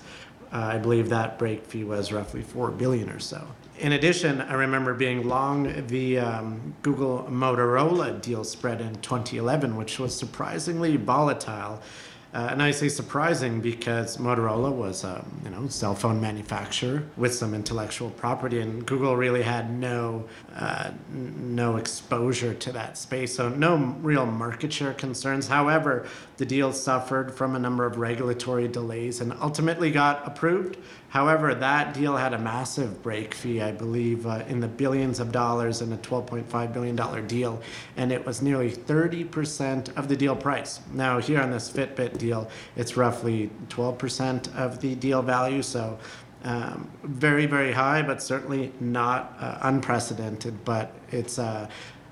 Uh, 0.52 0.58
I 0.58 0.78
believe 0.78 1.10
that 1.10 1.38
break 1.38 1.66
fee 1.66 1.84
was 1.84 2.12
roughly 2.12 2.42
four 2.42 2.72
billion 2.72 3.10
or 3.10 3.20
so. 3.20 3.48
In 3.78 3.94
addition, 3.94 4.42
I 4.42 4.56
remember 4.56 4.94
being 4.94 5.28
long 5.28 5.88
the 5.88 6.20
um, 6.20 6.76
Google 6.82 7.26
Motorola 7.30 8.22
deal 8.22 8.44
spread 8.44 8.82
in 8.82 8.96
2011, 8.96 9.78
which 9.78 10.00
was 10.00 10.14
surprisingly 10.14 10.98
volatile. 10.98 11.82
Uh, 12.32 12.50
and 12.52 12.62
I 12.62 12.70
say 12.70 12.90
surprising 12.90 13.60
because 13.60 14.18
Motorola 14.18 14.72
was 14.72 15.04
a 15.04 15.26
you 15.44 15.50
know 15.50 15.68
cell 15.68 15.96
phone 15.96 16.22
manufacturer 16.22 17.04
with 17.18 17.34
some 17.34 17.56
intellectual 17.56 18.12
property, 18.12 18.60
and 18.62 18.86
Google 18.86 19.18
really 19.18 19.42
had 19.42 19.72
no 19.72 20.26
uh, 20.56 20.92
no 21.12 21.78
exposure 21.78 22.54
to 22.54 22.72
that 22.74 23.00
space, 23.00 23.36
so 23.36 23.50
no 23.50 23.78
real 24.02 24.28
market 24.28 24.72
share 24.72 24.94
concerns. 24.94 25.48
However, 25.48 26.06
the 26.38 26.46
deal 26.46 26.72
suffered 26.72 27.34
from 27.34 27.56
a 27.56 27.60
number 27.60 27.86
of 27.86 27.98
regulatory 27.98 28.68
delays 28.68 29.22
and 29.22 29.34
ultimately 29.42 29.90
got 29.90 30.28
approved. 30.28 30.78
However, 31.10 31.56
that 31.56 31.94
deal 31.94 32.16
had 32.16 32.34
a 32.34 32.40
massive 32.40 33.02
break 33.02 33.34
fee, 33.34 33.62
I 33.62 33.72
believe, 33.72 34.28
uh, 34.28 34.44
in 34.48 34.60
the 34.60 34.68
billions 34.68 35.20
of 35.20 35.32
dollars 35.32 35.82
in 35.82 35.92
a 35.92 35.98
$12.5 35.98 36.74
billion 36.74 37.28
deal, 37.28 37.62
and 37.98 38.12
it 38.12 38.24
was 38.26 38.42
nearly 38.42 38.72
30% 38.72 39.98
of 39.98 40.08
the 40.08 40.16
deal 40.16 40.36
price. 40.36 40.80
Now, 40.94 41.20
here 41.20 41.42
on 41.42 41.50
this 41.50 41.70
Fitbit 41.70 42.20
deal, 42.20 42.48
it's 42.76 42.96
roughly 42.96 43.50
12% 43.70 44.56
of 44.56 44.80
the 44.82 44.94
deal 44.96 45.24
value, 45.24 45.64
so 45.64 45.98
um, 46.44 46.90
very, 47.04 47.48
very 47.48 47.74
high, 47.74 48.02
but 48.02 48.22
certainly 48.22 48.72
not 48.80 49.36
uh, 49.40 49.58
unprecedented. 49.64 50.64
But 50.64 50.94
it's 51.12 51.40
uh, 51.40 51.68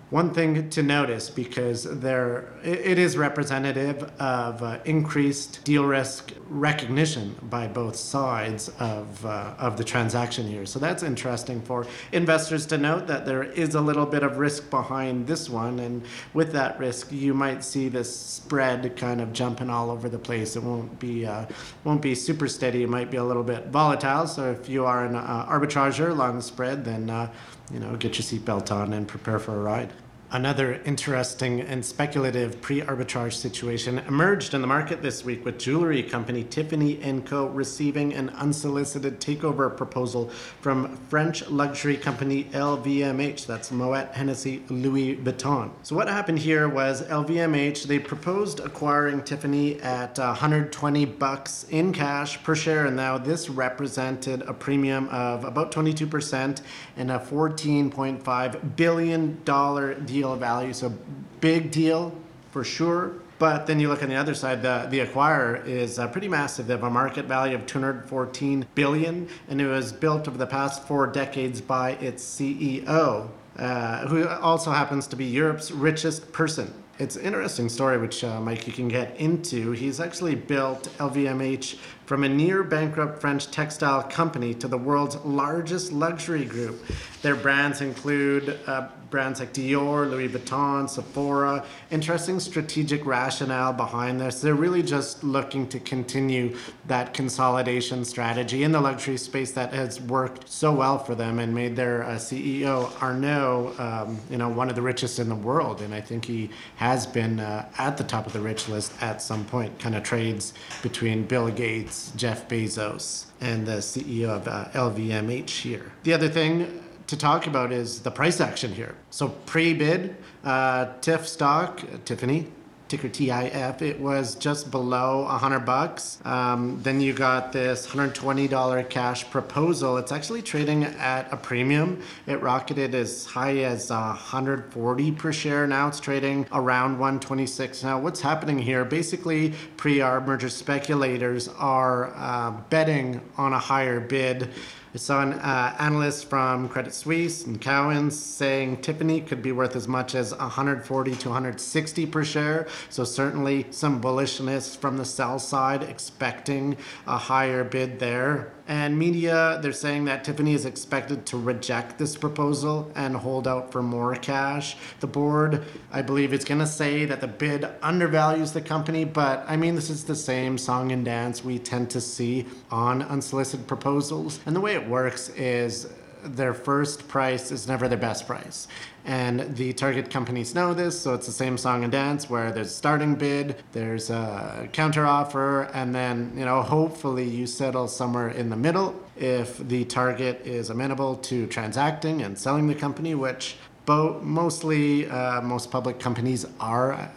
One 0.10 0.34
thing 0.34 0.70
to 0.70 0.84
notice 0.84 1.30
because 1.30 1.84
there 2.00 2.48
it 2.64 2.98
is 2.98 3.18
representative 3.18 4.04
of 4.22 4.64
uh, 4.64 4.80
increased 4.86 5.66
deal 5.66 5.84
risk 5.84 6.32
recognition 6.48 7.36
by 7.50 7.68
both 7.68 7.98
sides 7.98 8.70
of 8.80 9.26
uh, 9.26 9.56
of 9.60 9.76
the 9.76 9.84
transaction 9.84 10.48
here. 10.48 10.66
So 10.66 10.80
that's 10.80 11.04
interesting 11.04 11.62
for 11.62 11.86
investors 12.14 12.66
to 12.68 12.78
note 12.78 13.08
that 13.08 13.26
there 13.26 13.44
is 13.44 13.76
a 13.76 13.82
little 13.82 14.06
bit 14.06 14.24
of 14.24 14.38
risk 14.38 14.70
behind 14.70 15.28
this 15.28 15.50
one, 15.50 15.80
and 15.80 16.02
with 16.34 16.54
that 16.54 16.80
risk, 16.80 17.12
you 17.12 17.34
might 17.34 17.62
see 17.62 17.90
this 17.90 18.16
spread 18.16 18.96
kind 18.96 19.20
of 19.20 19.34
jumping 19.34 19.70
all 19.70 19.92
over 19.92 20.08
the 20.08 20.20
place. 20.20 20.56
It 20.56 20.64
won't 20.64 20.98
be 21.00 21.26
uh, 21.26 21.48
won't 21.84 22.02
be 22.02 22.16
super 22.16 22.48
steady. 22.48 22.84
It 22.84 22.90
might 22.90 23.12
be 23.12 23.18
a 23.18 23.24
little 23.26 23.44
bit 23.44 23.68
volatile. 23.68 24.26
So 24.26 24.50
if 24.52 24.70
you 24.70 24.86
are 24.86 25.06
an 25.06 25.16
uh, 25.16 25.46
arbitrager 25.50 26.14
long 26.14 26.40
spread, 26.40 26.86
then 26.86 27.10
uh, 27.10 27.34
you 27.72 27.80
know, 27.80 27.96
get 27.96 28.18
your 28.18 28.24
seatbelt 28.24 28.72
on 28.72 28.94
and 28.94 29.08
prepare 29.08 29.40
for 29.40 29.56
a 29.56 29.60
ride. 29.60 29.92
Another 30.30 30.82
interesting 30.84 31.62
and 31.62 31.86
speculative 31.86 32.62
pre-arbitrage 32.62 33.32
situation 33.32 34.00
emerged 34.00 34.54
in 34.54 34.60
the 34.60 34.68
market 34.68 35.02
this 35.02 35.24
week 35.24 35.46
with 35.46 35.58
jewelry 35.58 36.04
company 36.04 36.44
Tiffany 36.44 36.98
& 37.22 37.26
Co. 37.26 37.48
receiving 37.48 38.14
an 38.14 38.32
unsolicited 38.32 39.22
takeover 39.22 39.76
proposal 39.76 40.28
from 40.60 40.98
French 41.08 41.50
luxury 41.50 41.96
company 41.96 42.44
LVMH. 42.52 43.46
That's 43.46 43.72
Moet 43.72 44.10
Hennessy 44.12 44.64
Louis 44.68 45.16
Vuitton. 45.16 45.72
So 45.84 45.96
what 45.96 46.10
happened 46.10 46.40
here 46.40 46.68
was 46.68 47.04
LVMH 47.04 47.84
they 47.84 47.98
proposed 47.98 48.60
acquiring 48.60 49.24
Tiffany 49.24 49.80
at 49.80 50.18
120 50.18 51.06
bucks 51.06 51.66
in 51.70 51.94
cash 51.94 52.44
per 52.44 52.54
share, 52.54 52.88
and 52.88 52.98
now 52.98 53.18
this 53.18 53.50
represented 53.50 54.42
a 54.42 54.54
premium 54.54 55.08
of 55.08 55.46
about 55.46 55.72
22% 55.72 56.62
and 56.98 57.12
a 57.12 57.18
14.5 57.18 58.76
billion 58.76 59.42
dollar 59.46 59.94
deal 59.94 60.17
deal 60.18 60.34
of 60.34 60.40
value. 60.40 60.74
So 60.74 60.94
big 61.42 61.72
deal 61.72 62.14
for 62.52 62.64
sure. 62.64 63.14
But 63.40 63.68
then 63.68 63.80
you 63.80 63.88
look 63.88 64.02
on 64.02 64.10
the 64.10 64.16
other 64.16 64.34
side, 64.34 64.64
the, 64.64 64.88
the 64.90 65.00
acquirer 65.00 65.64
is 65.66 66.00
uh, 66.00 66.08
pretty 66.08 66.28
massive. 66.28 66.66
They 66.66 66.74
have 66.74 66.84
a 66.84 66.90
market 66.90 67.26
value 67.26 67.56
of 67.56 67.68
214 67.68 68.66
billion, 68.74 69.30
and 69.48 69.62
it 69.62 69.68
was 69.68 69.94
built 69.94 70.28
over 70.28 70.40
the 70.40 70.48
past 70.48 70.88
four 70.88 71.06
decades 71.06 71.62
by 71.62 71.92
its 71.92 72.24
CEO, 72.24 73.30
uh, 73.60 74.08
who 74.08 74.28
also 74.28 74.72
happens 74.72 75.06
to 75.08 75.16
be 75.16 75.26
Europe's 75.26 75.70
richest 75.70 76.32
person. 76.32 76.74
It's 76.98 77.16
an 77.16 77.26
interesting 77.26 77.70
story, 77.70 78.00
which 78.00 78.24
uh, 78.24 78.42
Mike 78.42 78.66
you 78.66 78.74
can 78.74 78.88
get 78.88 79.16
into. 79.18 79.72
He's 79.74 80.00
actually 80.00 80.34
built 80.34 80.90
LVMH 80.98 81.78
from 82.08 82.24
a 82.24 82.30
near 82.30 82.64
bankrupt 82.64 83.20
French 83.20 83.52
textile 83.52 84.02
company 84.02 84.54
to 84.54 84.68
the 84.70 84.78
world's 84.78 85.18
largest 85.18 85.92
luxury 85.92 86.46
group. 86.46 86.82
Their 87.22 87.36
brands 87.36 87.82
include 87.82 88.58
uh, 88.66 88.88
brands 89.10 89.40
like 89.40 89.54
Dior, 89.54 90.10
Louis 90.10 90.30
Vuitton, 90.30 90.90
Sephora. 90.90 91.66
Interesting 91.92 92.40
strategic 92.40 93.06
rationale 93.06 93.74
behind 93.74 94.20
this. 94.20 94.42
They're 94.42 94.54
really 94.54 94.84
just 94.84 95.24
looking 95.24 95.68
to 95.70 95.80
continue 95.80 96.56
that 96.88 97.14
consolidation 97.14 98.04
strategy 98.06 98.64
in 98.64 98.72
the 98.72 98.82
luxury 98.82 99.18
space 99.18 99.52
that 99.52 99.74
has 99.74 100.02
worked 100.02 100.50
so 100.50 100.74
well 100.74 100.98
for 100.98 101.16
them 101.16 101.40
and 101.40 101.54
made 101.54 101.76
their 101.76 102.04
uh, 102.04 102.16
CEO 102.16 102.90
Arnault, 103.02 103.76
um, 103.80 104.20
you 104.30 104.38
know, 104.38 104.50
one 104.50 104.70
of 104.70 104.76
the 104.76 104.82
richest 104.82 105.20
in 105.20 105.30
the 105.30 105.36
world. 105.36 105.82
And 105.82 105.94
I 105.94 106.02
think 106.02 106.26
he 106.26 106.50
has 106.78 107.06
been 107.06 107.40
uh, 107.40 107.68
at 107.78 107.98
the 107.98 108.04
top 108.04 108.28
of 108.28 108.34
the 108.34 108.42
rich 108.42 108.68
list 108.70 108.94
at 109.02 109.22
some 109.22 109.46
point. 109.46 109.78
Kind 109.80 109.96
of 109.96 110.04
trades 110.04 110.54
between 110.82 111.24
Bill 111.24 111.50
Gates 111.50 111.97
Jeff 112.16 112.48
Bezos, 112.48 113.26
and 113.42 113.66
the 113.66 113.78
CEO 113.78 114.30
of 114.30 114.48
uh, 114.48 114.70
LVMH 114.74 115.50
here. 115.50 115.92
The 116.04 116.14
other 116.14 116.30
thing 116.30 116.84
to 117.08 117.18
talk 117.18 117.48
about 117.48 117.72
is 117.72 118.00
the 118.02 118.12
price 118.12 118.42
action 118.42 118.74
here. 118.74 118.96
So 119.10 119.30
pre 119.30 119.74
bid, 119.74 120.16
uh, 120.44 120.94
TIFF 121.02 121.28
stock, 121.28 121.82
uh, 121.84 121.98
Tiffany, 122.06 122.48
ticker 122.88 123.10
TIF, 123.10 123.82
it 123.82 124.00
was 124.00 124.36
just 124.36 124.72
below 124.72 125.24
100 125.24 125.60
bucks. 125.62 126.20
Um, 126.26 126.80
then 126.84 127.02
you 127.02 127.14
got 127.14 127.52
this 127.52 127.88
$120 127.88 128.90
cash 128.90 129.30
proposal. 129.30 129.98
It's 129.98 130.12
actually 130.12 130.42
trading 130.42 130.86
at 130.86 131.32
a 131.32 131.38
premium. 131.38 132.02
It 132.26 132.42
rocketed 132.42 132.96
as 132.96 133.26
high 133.26 133.58
as 133.58 133.92
uh, 133.92 133.96
140 133.96 135.12
per 135.14 135.34
share. 135.34 135.68
Now 135.68 135.88
it's 135.88 136.00
trading 136.00 136.48
around 136.52 136.94
126. 136.94 137.84
Now, 137.84 138.00
what's 138.00 138.22
happening 138.22 138.58
here? 138.58 138.86
Basically, 138.86 139.54
pre-arb 139.76 140.26
merger 140.26 140.50
speculators 140.50 141.48
are 141.48 142.14
uh, 142.16 142.52
betting 142.70 143.22
on 143.38 143.54
a 143.54 143.60
higher 143.60 144.00
bid. 144.00 144.50
I 144.98 145.00
saw 145.00 145.22
an 145.22 145.34
uh, 145.34 145.76
analyst 145.78 146.26
from 146.26 146.68
Credit 146.70 146.92
Suisse 146.92 147.46
and 147.46 147.62
Cowen 147.62 148.10
saying 148.10 148.78
Tiffany 148.78 149.22
could 149.22 149.44
be 149.44 149.52
worth 149.52 149.76
as 149.76 149.88
much 149.88 150.16
as 150.16 150.34
140 150.34 151.16
to 151.18 151.30
160 151.30 152.08
per 152.08 152.24
share. 152.24 152.68
So 152.90 153.04
certainly 153.04 153.68
some 153.70 154.02
bullishness 154.02 154.76
from 154.76 154.98
the 154.98 155.06
sell 155.06 155.38
side, 155.38 155.84
expecting 155.84 156.78
a 157.06 157.16
higher 157.16 157.64
bid 157.64 158.00
there. 158.00 158.54
And 158.68 159.00
media, 159.00 159.60
they're 159.62 159.72
saying 159.72 160.06
that 160.06 160.26
Tiffany 160.26 160.54
is 160.54 160.66
expected 160.66 161.26
to 161.28 161.38
reject 161.38 161.98
this 161.98 162.18
proposal 162.18 162.92
and 162.96 163.16
hold 163.16 163.48
out 163.48 163.72
for 163.72 163.82
more 163.82 164.14
cash. 164.16 164.76
The 165.00 165.08
board, 165.08 165.64
I 165.92 166.02
believe, 166.02 166.34
is 166.34 166.44
going 166.44 166.60
to 166.60 166.68
say 166.68 167.06
that 167.06 167.22
the 167.22 167.28
bid 167.28 167.66
undervalues 167.82 168.52
the 168.52 168.62
company, 168.62 169.06
but 169.06 169.46
I 169.48 169.56
mean, 169.56 169.76
this 169.76 169.90
is 169.90 170.04
the 170.04 170.16
same 170.16 170.58
song 170.58 170.92
and 170.92 171.06
dance 171.06 171.46
we 171.46 171.60
tend 171.60 171.90
to 171.92 172.02
see 172.02 172.46
on 172.70 173.04
unsolicited 173.04 173.68
proposals. 173.68 174.42
And 174.46 174.54
the 174.56 174.62
way 174.62 174.74
it 174.74 174.86
works 174.86 175.30
is 175.30 175.88
their 176.36 176.54
first 176.54 177.08
price 177.08 177.52
is 177.52 177.68
never 177.68 177.88
their 177.88 177.98
best 177.98 178.28
price. 178.28 178.68
And 179.06 179.56
the 179.56 179.72
target 179.72 180.10
companies 180.10 180.54
know 180.54 180.74
this, 180.74 181.00
so 181.00 181.14
it's 181.14 181.26
the 181.26 181.32
same 181.32 181.58
song 181.58 181.84
and 181.84 181.92
dance 181.92 182.30
where 182.30 182.52
there's 182.52 182.68
a 182.68 182.74
starting 182.74 183.16
bid, 183.16 183.56
there's 183.72 184.10
a 184.10 184.68
counter 184.74 185.06
offer, 185.06 185.64
and 185.74 185.96
then, 185.96 186.34
you 186.36 186.44
know, 186.44 186.62
hopefully 186.62 187.24
you 187.24 187.48
settle 187.48 187.88
somewhere 187.88 188.30
in 188.30 188.50
the 188.50 188.58
middle 188.58 189.02
if 189.16 189.58
the 189.60 189.86
target 189.86 190.46
is 190.46 190.70
amenable 190.70 191.16
to 191.16 191.48
transacting 191.48 192.22
and 192.22 192.38
selling 192.38 192.68
the 192.68 192.76
company, 192.76 193.16
which 193.16 193.56
but 193.88 194.22
mostly 194.22 195.10
uh, 195.10 195.42
most 195.42 195.72
public 195.72 195.98
companies 195.98 196.46
are 196.60 196.92
uh, 196.92 197.08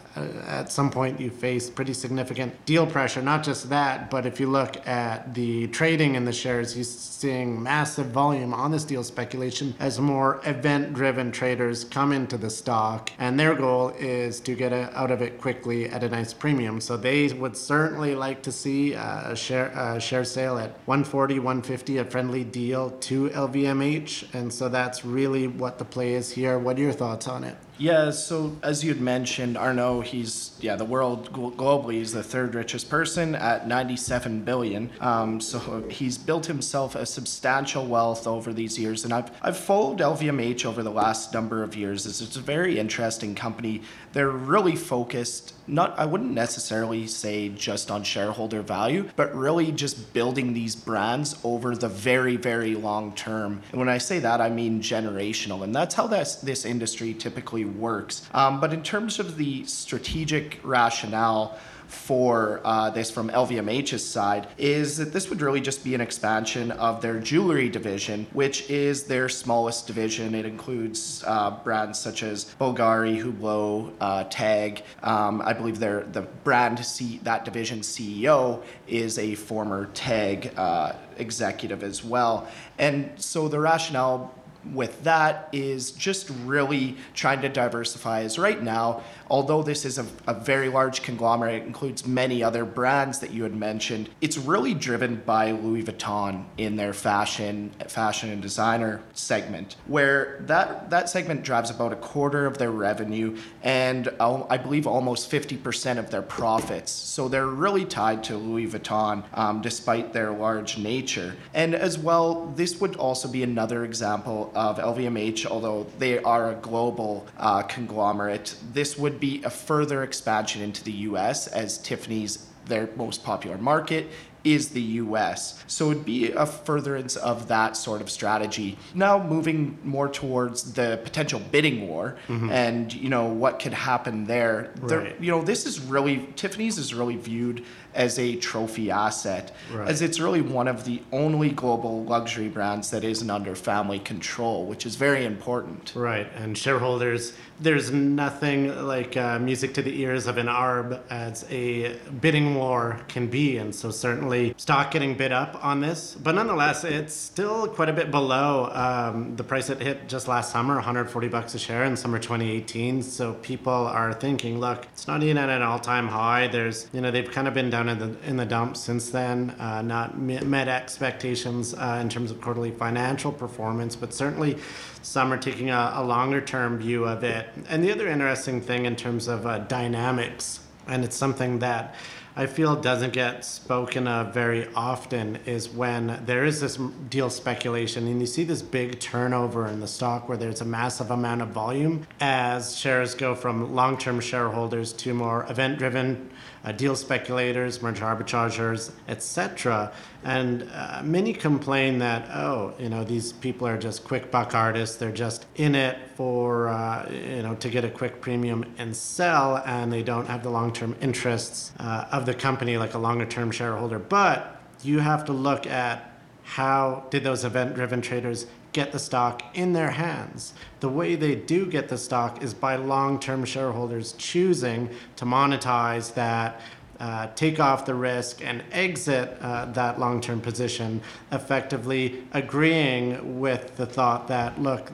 at 0.46 0.70
some 0.72 0.90
point 0.90 1.20
you 1.20 1.30
face 1.30 1.70
pretty 1.70 1.92
significant 1.92 2.52
deal 2.64 2.86
pressure. 2.86 3.22
Not 3.22 3.42
just 3.42 3.68
that, 3.70 4.10
but 4.10 4.26
if 4.26 4.40
you 4.40 4.48
look 4.48 4.86
at 4.86 5.34
the 5.34 5.66
trading 5.68 6.14
in 6.14 6.24
the 6.24 6.32
shares, 6.32 6.74
you're 6.76 6.84
seeing 6.84 7.62
massive 7.62 8.06
volume 8.06 8.52
on 8.54 8.70
this 8.70 8.84
deal 8.84 9.04
speculation 9.04 9.74
as 9.78 10.00
more 10.00 10.40
event 10.44 10.94
driven 10.94 11.30
traders 11.30 11.84
come 11.84 12.12
into 12.12 12.36
the 12.36 12.50
stock. 12.50 13.12
And 13.18 13.38
their 13.38 13.54
goal 13.54 13.90
is 13.98 14.40
to 14.40 14.54
get 14.54 14.72
out 14.72 15.10
of 15.10 15.22
it 15.22 15.40
quickly 15.40 15.88
at 15.88 16.02
a 16.02 16.08
nice 16.08 16.32
premium. 16.32 16.80
So 16.80 16.96
they 16.96 17.28
would 17.32 17.56
certainly 17.56 18.14
like 18.14 18.42
to 18.42 18.52
see 18.52 18.94
a 18.94 19.34
share, 19.36 19.68
a 19.68 20.00
share 20.00 20.24
sale 20.24 20.58
at 20.58 20.70
140, 20.86 21.38
150, 21.38 21.98
a 21.98 22.04
friendly 22.04 22.44
deal 22.44 22.90
to 22.90 23.28
LVMH. 23.30 24.34
And 24.34 24.52
so 24.52 24.68
that's 24.68 25.04
really 25.04 25.46
what 25.46 25.78
the 25.78 25.84
play 25.84 26.14
is 26.14 26.30
here. 26.30 26.58
What 26.62 26.78
are 26.78 26.82
your 26.82 26.92
thoughts 26.92 27.26
on 27.26 27.44
it? 27.44 27.56
Yeah, 27.80 28.10
so 28.10 28.58
as 28.62 28.84
you'd 28.84 29.00
mentioned, 29.00 29.56
Arnault, 29.56 30.02
he's 30.02 30.50
yeah 30.60 30.76
the 30.76 30.84
world 30.84 31.32
globally 31.32 31.94
he's 31.94 32.12
the 32.12 32.22
third 32.22 32.54
richest 32.54 32.90
person 32.90 33.34
at 33.34 33.66
97 33.66 34.42
billion. 34.42 34.90
Um, 35.00 35.40
so 35.40 35.88
he's 35.88 36.18
built 36.18 36.44
himself 36.44 36.94
a 36.94 37.06
substantial 37.06 37.86
wealth 37.86 38.26
over 38.26 38.52
these 38.52 38.78
years, 38.78 39.04
and 39.04 39.14
I've 39.14 39.30
I've 39.40 39.56
followed 39.56 39.98
LVMH 39.98 40.66
over 40.66 40.82
the 40.82 40.90
last 40.90 41.32
number 41.32 41.62
of 41.62 41.74
years. 41.74 42.04
It's 42.04 42.36
a 42.36 42.40
very 42.40 42.78
interesting 42.78 43.34
company. 43.34 43.80
They're 44.12 44.28
really 44.28 44.76
focused. 44.76 45.54
Not 45.66 45.98
I 45.98 46.04
wouldn't 46.04 46.32
necessarily 46.32 47.06
say 47.06 47.48
just 47.48 47.90
on 47.90 48.02
shareholder 48.02 48.60
value, 48.60 49.08
but 49.16 49.34
really 49.34 49.72
just 49.72 50.12
building 50.12 50.52
these 50.52 50.76
brands 50.76 51.34
over 51.44 51.74
the 51.74 51.88
very 51.88 52.36
very 52.36 52.74
long 52.74 53.14
term. 53.14 53.62
And 53.70 53.78
when 53.78 53.88
I 53.88 53.96
say 53.96 54.18
that, 54.18 54.42
I 54.42 54.50
mean 54.50 54.82
generational, 54.82 55.62
and 55.64 55.74
that's 55.74 55.94
how 55.94 56.06
this 56.06 56.34
this 56.36 56.66
industry 56.66 57.14
typically 57.14 57.69
works. 57.78 58.28
Um, 58.32 58.60
but 58.60 58.72
in 58.72 58.82
terms 58.82 59.18
of 59.18 59.36
the 59.36 59.64
strategic 59.64 60.60
rationale, 60.62 61.58
for 61.90 62.60
uh, 62.64 62.88
this 62.90 63.10
from 63.10 63.30
LVMH's 63.30 64.06
side 64.06 64.46
is 64.58 64.96
that 64.98 65.12
this 65.12 65.28
would 65.28 65.42
really 65.42 65.60
just 65.60 65.82
be 65.82 65.94
an 65.94 66.00
expansion 66.00 66.70
of 66.72 67.02
their 67.02 67.18
jewelry 67.18 67.68
division, 67.68 68.26
which 68.32 68.70
is 68.70 69.04
their 69.04 69.28
smallest 69.28 69.86
division. 69.88 70.34
It 70.34 70.46
includes 70.46 71.24
uh, 71.26 71.50
brands 71.50 71.98
such 71.98 72.22
as 72.22 72.54
Bulgari, 72.60 73.20
Hublot, 73.20 73.92
uh, 74.00 74.24
Tag. 74.24 74.82
Um, 75.02 75.42
I 75.44 75.52
believe 75.52 75.80
their 75.80 76.04
the 76.04 76.22
brand 76.22 76.84
C- 76.84 77.20
that 77.24 77.44
division 77.44 77.80
CEO 77.80 78.62
is 78.86 79.18
a 79.18 79.34
former 79.34 79.86
Tag 79.86 80.52
uh, 80.56 80.92
executive 81.18 81.82
as 81.82 82.04
well. 82.04 82.48
And 82.78 83.10
so 83.16 83.48
the 83.48 83.58
rationale 83.58 84.32
with 84.72 85.02
that 85.04 85.48
is 85.52 85.92
just 85.92 86.30
really 86.44 86.96
trying 87.14 87.40
to 87.42 87.48
diversify. 87.48 88.22
As 88.22 88.38
right 88.38 88.62
now, 88.62 89.02
although 89.28 89.62
this 89.62 89.84
is 89.84 89.98
a, 89.98 90.06
a, 90.26 90.34
very 90.34 90.68
large 90.68 91.02
conglomerate, 91.02 91.62
includes 91.64 92.06
many 92.06 92.42
other 92.42 92.64
brands 92.64 93.18
that 93.20 93.30
you 93.30 93.42
had 93.42 93.54
mentioned, 93.54 94.10
it's 94.20 94.36
really 94.36 94.74
driven 94.74 95.16
by 95.26 95.52
Louis 95.52 95.82
Vuitton 95.82 96.44
in 96.58 96.76
their 96.76 96.92
fashion, 96.92 97.70
fashion 97.88 98.30
and 98.30 98.42
designer 98.42 99.00
segment, 99.14 99.76
where 99.86 100.42
that, 100.46 100.90
that 100.90 101.08
segment 101.08 101.42
drives 101.42 101.70
about 101.70 101.92
a 101.92 101.96
quarter 101.96 102.46
of 102.46 102.58
their 102.58 102.70
revenue 102.70 103.36
and 103.62 104.08
uh, 104.18 104.44
I 104.48 104.56
believe 104.56 104.86
almost 104.86 105.30
50% 105.30 105.98
of 105.98 106.10
their 106.10 106.22
profits. 106.22 106.90
So 106.90 107.28
they're 107.28 107.46
really 107.46 107.84
tied 107.84 108.24
to 108.24 108.36
Louis 108.36 108.66
Vuitton 108.66 109.24
um, 109.34 109.60
despite 109.62 110.12
their 110.12 110.30
large 110.30 110.78
nature. 110.78 111.36
And 111.54 111.74
as 111.74 111.98
well, 111.98 112.46
this 112.56 112.80
would 112.80 112.96
also 112.96 113.28
be 113.28 113.42
another 113.42 113.84
example 113.84 114.49
of 114.54 114.78
LVMH, 114.78 115.46
although 115.46 115.86
they 115.98 116.18
are 116.22 116.52
a 116.52 116.54
global 116.54 117.26
uh, 117.38 117.62
conglomerate. 117.62 118.54
This 118.72 118.98
would 118.98 119.20
be 119.20 119.42
a 119.44 119.50
further 119.50 120.02
expansion 120.02 120.62
into 120.62 120.84
the 120.84 120.92
US 120.92 121.46
as 121.46 121.78
Tiffany's 121.78 122.46
their 122.66 122.88
most 122.96 123.24
popular 123.24 123.58
market 123.58 124.06
is 124.44 124.70
the 124.70 124.80
US. 124.80 125.62
So 125.66 125.90
it'd 125.90 126.04
be 126.04 126.32
a 126.32 126.46
furtherance 126.46 127.16
of 127.16 127.48
that 127.48 127.76
sort 127.76 128.00
of 128.00 128.10
strategy. 128.10 128.78
Now 128.94 129.22
moving 129.22 129.78
more 129.84 130.08
towards 130.08 130.72
the 130.72 131.00
potential 131.02 131.40
bidding 131.50 131.88
war 131.88 132.16
mm-hmm. 132.28 132.50
and 132.50 132.92
you 132.92 133.08
know 133.08 133.26
what 133.26 133.58
could 133.58 133.74
happen 133.74 134.24
there. 134.24 134.72
Right. 134.80 134.88
there. 134.88 135.14
You 135.20 135.30
know, 135.30 135.42
this 135.42 135.66
is 135.66 135.80
really 135.80 136.28
Tiffany's 136.36 136.78
is 136.78 136.94
really 136.94 137.16
viewed 137.16 137.64
as 137.94 138.18
a 138.18 138.36
trophy 138.36 138.90
asset, 138.90 139.52
right. 139.72 139.88
as 139.88 140.00
it's 140.00 140.20
really 140.20 140.40
one 140.40 140.68
of 140.68 140.84
the 140.84 141.02
only 141.12 141.50
global 141.50 142.04
luxury 142.04 142.48
brands 142.48 142.90
that 142.90 143.02
isn't 143.02 143.30
under 143.30 143.54
family 143.56 143.98
control, 143.98 144.66
which 144.66 144.86
is 144.86 144.94
very 144.94 145.24
important. 145.24 145.92
Right, 145.96 146.30
and 146.36 146.56
shareholders, 146.56 147.32
there's 147.58 147.90
nothing 147.90 148.86
like 148.86 149.16
uh, 149.16 149.38
music 149.38 149.74
to 149.74 149.82
the 149.82 150.00
ears 150.00 150.26
of 150.26 150.38
an 150.38 150.46
ARB 150.46 151.00
as 151.10 151.44
a 151.50 151.96
bidding 152.20 152.54
war 152.54 153.00
can 153.08 153.26
be, 153.26 153.58
and 153.58 153.74
so 153.74 153.90
certainly 153.90 154.29
stock 154.56 154.90
getting 154.90 155.14
bid 155.14 155.32
up 155.32 155.64
on 155.64 155.80
this, 155.80 156.14
but 156.14 156.34
nonetheless, 156.34 156.84
it's 156.84 157.14
still 157.14 157.68
quite 157.68 157.88
a 157.88 157.92
bit 157.92 158.10
below 158.10 158.70
um, 158.72 159.36
the 159.36 159.44
price 159.44 159.70
it 159.70 159.80
hit 159.80 160.08
just 160.08 160.28
last 160.28 160.52
summer, 160.52 160.74
140 160.74 161.28
bucks 161.28 161.54
a 161.54 161.58
share 161.58 161.84
in 161.84 161.96
summer 161.96 162.18
2018. 162.18 163.02
So 163.02 163.34
people 163.34 163.72
are 163.72 164.12
thinking, 164.12 164.60
look, 164.60 164.86
it's 164.92 165.06
not 165.06 165.22
even 165.22 165.38
at 165.38 165.48
an 165.48 165.62
all-time 165.62 166.08
high. 166.08 166.46
There's, 166.48 166.88
you 166.92 167.00
know, 167.00 167.10
they've 167.10 167.30
kind 167.30 167.48
of 167.48 167.54
been 167.54 167.70
down 167.70 167.88
in 167.88 167.98
the 167.98 168.16
in 168.26 168.36
the 168.36 168.46
dumps 168.46 168.80
since 168.80 169.10
then. 169.10 169.50
Uh, 169.58 169.82
not 169.82 170.18
met 170.18 170.68
expectations 170.68 171.74
uh, 171.74 171.98
in 172.00 172.08
terms 172.08 172.30
of 172.30 172.40
quarterly 172.40 172.70
financial 172.70 173.32
performance, 173.32 173.96
but 173.96 174.12
certainly 174.14 174.58
some 175.02 175.32
are 175.32 175.38
taking 175.38 175.70
a, 175.70 175.92
a 175.96 176.04
longer 176.04 176.40
term 176.40 176.78
view 176.78 177.04
of 177.04 177.24
it. 177.24 177.48
And 177.68 177.82
the 177.82 177.92
other 177.92 178.08
interesting 178.08 178.60
thing 178.60 178.86
in 178.86 178.96
terms 178.96 179.28
of 179.28 179.46
uh, 179.46 179.58
dynamics, 179.58 180.60
and 180.86 181.04
it's 181.04 181.16
something 181.16 181.58
that 181.60 181.94
I 182.36 182.46
feel 182.46 182.76
doesn't 182.76 183.12
get 183.12 183.44
spoken 183.44 184.06
of 184.06 184.32
very 184.32 184.68
often 184.74 185.40
is 185.46 185.68
when 185.68 186.22
there 186.26 186.44
is 186.44 186.60
this 186.60 186.76
deal 187.08 187.28
speculation 187.28 188.06
and 188.06 188.20
you 188.20 188.26
see 188.26 188.44
this 188.44 188.62
big 188.62 189.00
turnover 189.00 189.66
in 189.66 189.80
the 189.80 189.88
stock 189.88 190.28
where 190.28 190.38
there's 190.38 190.60
a 190.60 190.64
massive 190.64 191.10
amount 191.10 191.42
of 191.42 191.48
volume 191.48 192.06
as 192.20 192.76
shares 192.76 193.14
go 193.16 193.34
from 193.34 193.74
long 193.74 193.98
term 193.98 194.20
shareholders 194.20 194.92
to 194.92 195.12
more 195.12 195.44
event 195.50 195.78
driven 195.78 196.30
uh, 196.64 196.72
deal 196.72 196.94
speculators, 196.94 197.80
merger 197.80 198.04
arbitrageurs, 198.04 198.92
etc. 199.08 199.92
And 200.24 200.68
uh, 200.72 201.00
many 201.02 201.32
complain 201.32 201.98
that, 202.00 202.28
oh, 202.30 202.74
you 202.78 202.90
know, 202.90 203.02
these 203.04 203.32
people 203.32 203.66
are 203.66 203.78
just 203.78 204.04
quick 204.04 204.30
buck 204.30 204.54
artists. 204.54 204.96
They're 204.96 205.12
just 205.12 205.46
in 205.56 205.74
it 205.74 205.96
for, 206.16 206.68
uh, 206.68 207.10
you 207.10 207.42
know, 207.42 207.54
to 207.56 207.70
get 207.70 207.84
a 207.84 207.90
quick 207.90 208.20
premium 208.20 208.74
and 208.76 208.94
sell, 208.94 209.62
and 209.64 209.90
they 209.90 210.02
don't 210.02 210.26
have 210.26 210.42
the 210.42 210.50
long 210.50 210.72
term 210.72 210.94
interests 211.00 211.72
uh, 211.80 212.06
of 212.20 212.26
the 212.26 212.34
company 212.34 212.76
like 212.76 212.94
a 212.94 212.98
longer 212.98 213.26
term 213.26 213.50
shareholder. 213.50 213.98
But 213.98 214.60
you 214.82 215.00
have 215.00 215.24
to 215.24 215.32
look 215.32 215.66
at 215.66 216.06
how 216.42 217.04
did 217.10 217.24
those 217.24 217.44
event 217.44 217.74
driven 217.74 218.00
traders 218.00 218.46
get 218.72 218.92
the 218.92 218.98
stock 218.98 219.42
in 219.54 219.72
their 219.72 219.90
hands. 219.90 220.52
The 220.80 220.88
way 220.88 221.16
they 221.16 221.34
do 221.34 221.66
get 221.66 221.88
the 221.88 221.98
stock 221.98 222.42
is 222.42 222.54
by 222.54 222.76
long 222.76 223.18
term 223.18 223.44
shareholders 223.44 224.12
choosing 224.12 224.90
to 225.16 225.24
monetize 225.24 226.14
that. 226.14 226.60
Uh, 226.98 227.28
take 227.34 227.58
off 227.58 227.86
the 227.86 227.94
risk 227.94 228.44
and 228.44 228.62
exit 228.72 229.34
uh, 229.40 229.64
that 229.72 229.98
long 229.98 230.20
term 230.20 230.38
position, 230.38 231.00
effectively 231.32 232.22
agreeing 232.32 233.40
with 233.40 233.74
the 233.78 233.86
thought 233.86 234.28
that, 234.28 234.60
look, 234.60 234.92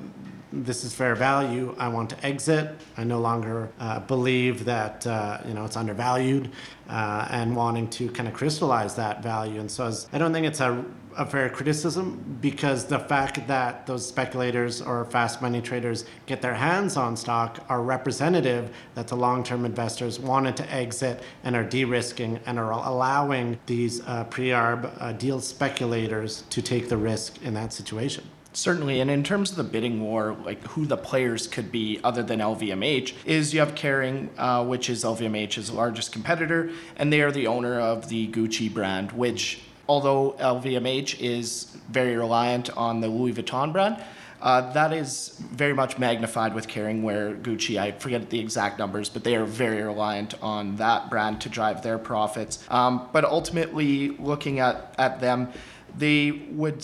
this 0.64 0.84
is 0.84 0.94
fair 0.94 1.14
value. 1.14 1.74
I 1.78 1.88
want 1.88 2.10
to 2.10 2.26
exit. 2.26 2.76
I 2.96 3.04
no 3.04 3.20
longer 3.20 3.70
uh, 3.78 4.00
believe 4.00 4.64
that 4.64 5.06
uh, 5.06 5.38
you 5.46 5.54
know 5.54 5.64
it's 5.64 5.76
undervalued, 5.76 6.50
uh, 6.88 7.28
and 7.30 7.54
wanting 7.54 7.88
to 7.90 8.08
kind 8.10 8.28
of 8.28 8.34
crystallize 8.34 8.94
that 8.96 9.22
value. 9.22 9.60
And 9.60 9.70
so, 9.70 9.86
as, 9.86 10.08
I 10.12 10.18
don't 10.18 10.32
think 10.32 10.46
it's 10.46 10.60
a 10.60 10.84
a 11.16 11.24
fair 11.24 11.48
criticism 11.48 12.38
because 12.40 12.84
the 12.84 12.98
fact 12.98 13.46
that 13.48 13.86
those 13.86 14.06
speculators 14.06 14.82
or 14.82 15.04
fast 15.06 15.40
money 15.40 15.62
traders 15.62 16.04
get 16.26 16.42
their 16.42 16.54
hands 16.54 16.96
on 16.96 17.16
stock 17.16 17.64
are 17.68 17.82
representative 17.82 18.74
that 18.94 19.08
the 19.08 19.16
long-term 19.16 19.64
investors 19.64 20.20
wanted 20.20 20.56
to 20.56 20.72
exit 20.72 21.22
and 21.42 21.56
are 21.56 21.64
de-risking 21.64 22.38
and 22.46 22.58
are 22.58 22.70
allowing 22.70 23.58
these 23.66 24.06
uh, 24.06 24.24
pre-arb 24.24 24.92
uh, 25.00 25.12
deal 25.12 25.40
speculators 25.40 26.42
to 26.50 26.60
take 26.60 26.88
the 26.88 26.96
risk 26.96 27.42
in 27.42 27.54
that 27.54 27.72
situation. 27.72 28.24
Certainly, 28.56 29.00
and 29.00 29.10
in 29.10 29.22
terms 29.22 29.50
of 29.50 29.58
the 29.58 29.64
bidding 29.64 30.00
war, 30.00 30.34
like 30.46 30.66
who 30.68 30.86
the 30.86 30.96
players 30.96 31.46
could 31.46 31.70
be 31.70 32.00
other 32.02 32.22
than 32.22 32.40
LVMH, 32.40 33.12
is 33.26 33.52
you 33.52 33.60
have 33.60 33.74
Kering, 33.74 34.30
uh, 34.38 34.64
which 34.64 34.88
is 34.88 35.04
LVMH's 35.04 35.70
largest 35.70 36.10
competitor, 36.10 36.70
and 36.96 37.12
they 37.12 37.20
are 37.20 37.30
the 37.30 37.48
owner 37.48 37.78
of 37.78 38.08
the 38.08 38.28
Gucci 38.28 38.72
brand, 38.72 39.12
which 39.12 39.60
although 39.86 40.36
LVMH 40.40 41.20
is 41.20 41.64
very 41.90 42.16
reliant 42.16 42.74
on 42.78 43.02
the 43.02 43.08
Louis 43.08 43.34
Vuitton 43.34 43.74
brand, 43.74 44.02
uh, 44.40 44.72
that 44.72 44.90
is 44.94 45.38
very 45.52 45.74
much 45.74 45.98
magnified 45.98 46.54
with 46.54 46.66
Kering, 46.66 47.02
where 47.02 47.34
Gucci, 47.34 47.78
I 47.78 47.92
forget 47.92 48.30
the 48.30 48.40
exact 48.40 48.78
numbers, 48.78 49.10
but 49.10 49.22
they 49.22 49.36
are 49.36 49.44
very 49.44 49.82
reliant 49.82 50.32
on 50.42 50.76
that 50.76 51.10
brand 51.10 51.42
to 51.42 51.50
drive 51.50 51.82
their 51.82 51.98
profits. 51.98 52.64
Um, 52.70 53.10
but 53.12 53.26
ultimately, 53.26 54.16
looking 54.16 54.60
at, 54.60 54.94
at 54.96 55.20
them, 55.20 55.52
they 55.94 56.30
would 56.30 56.82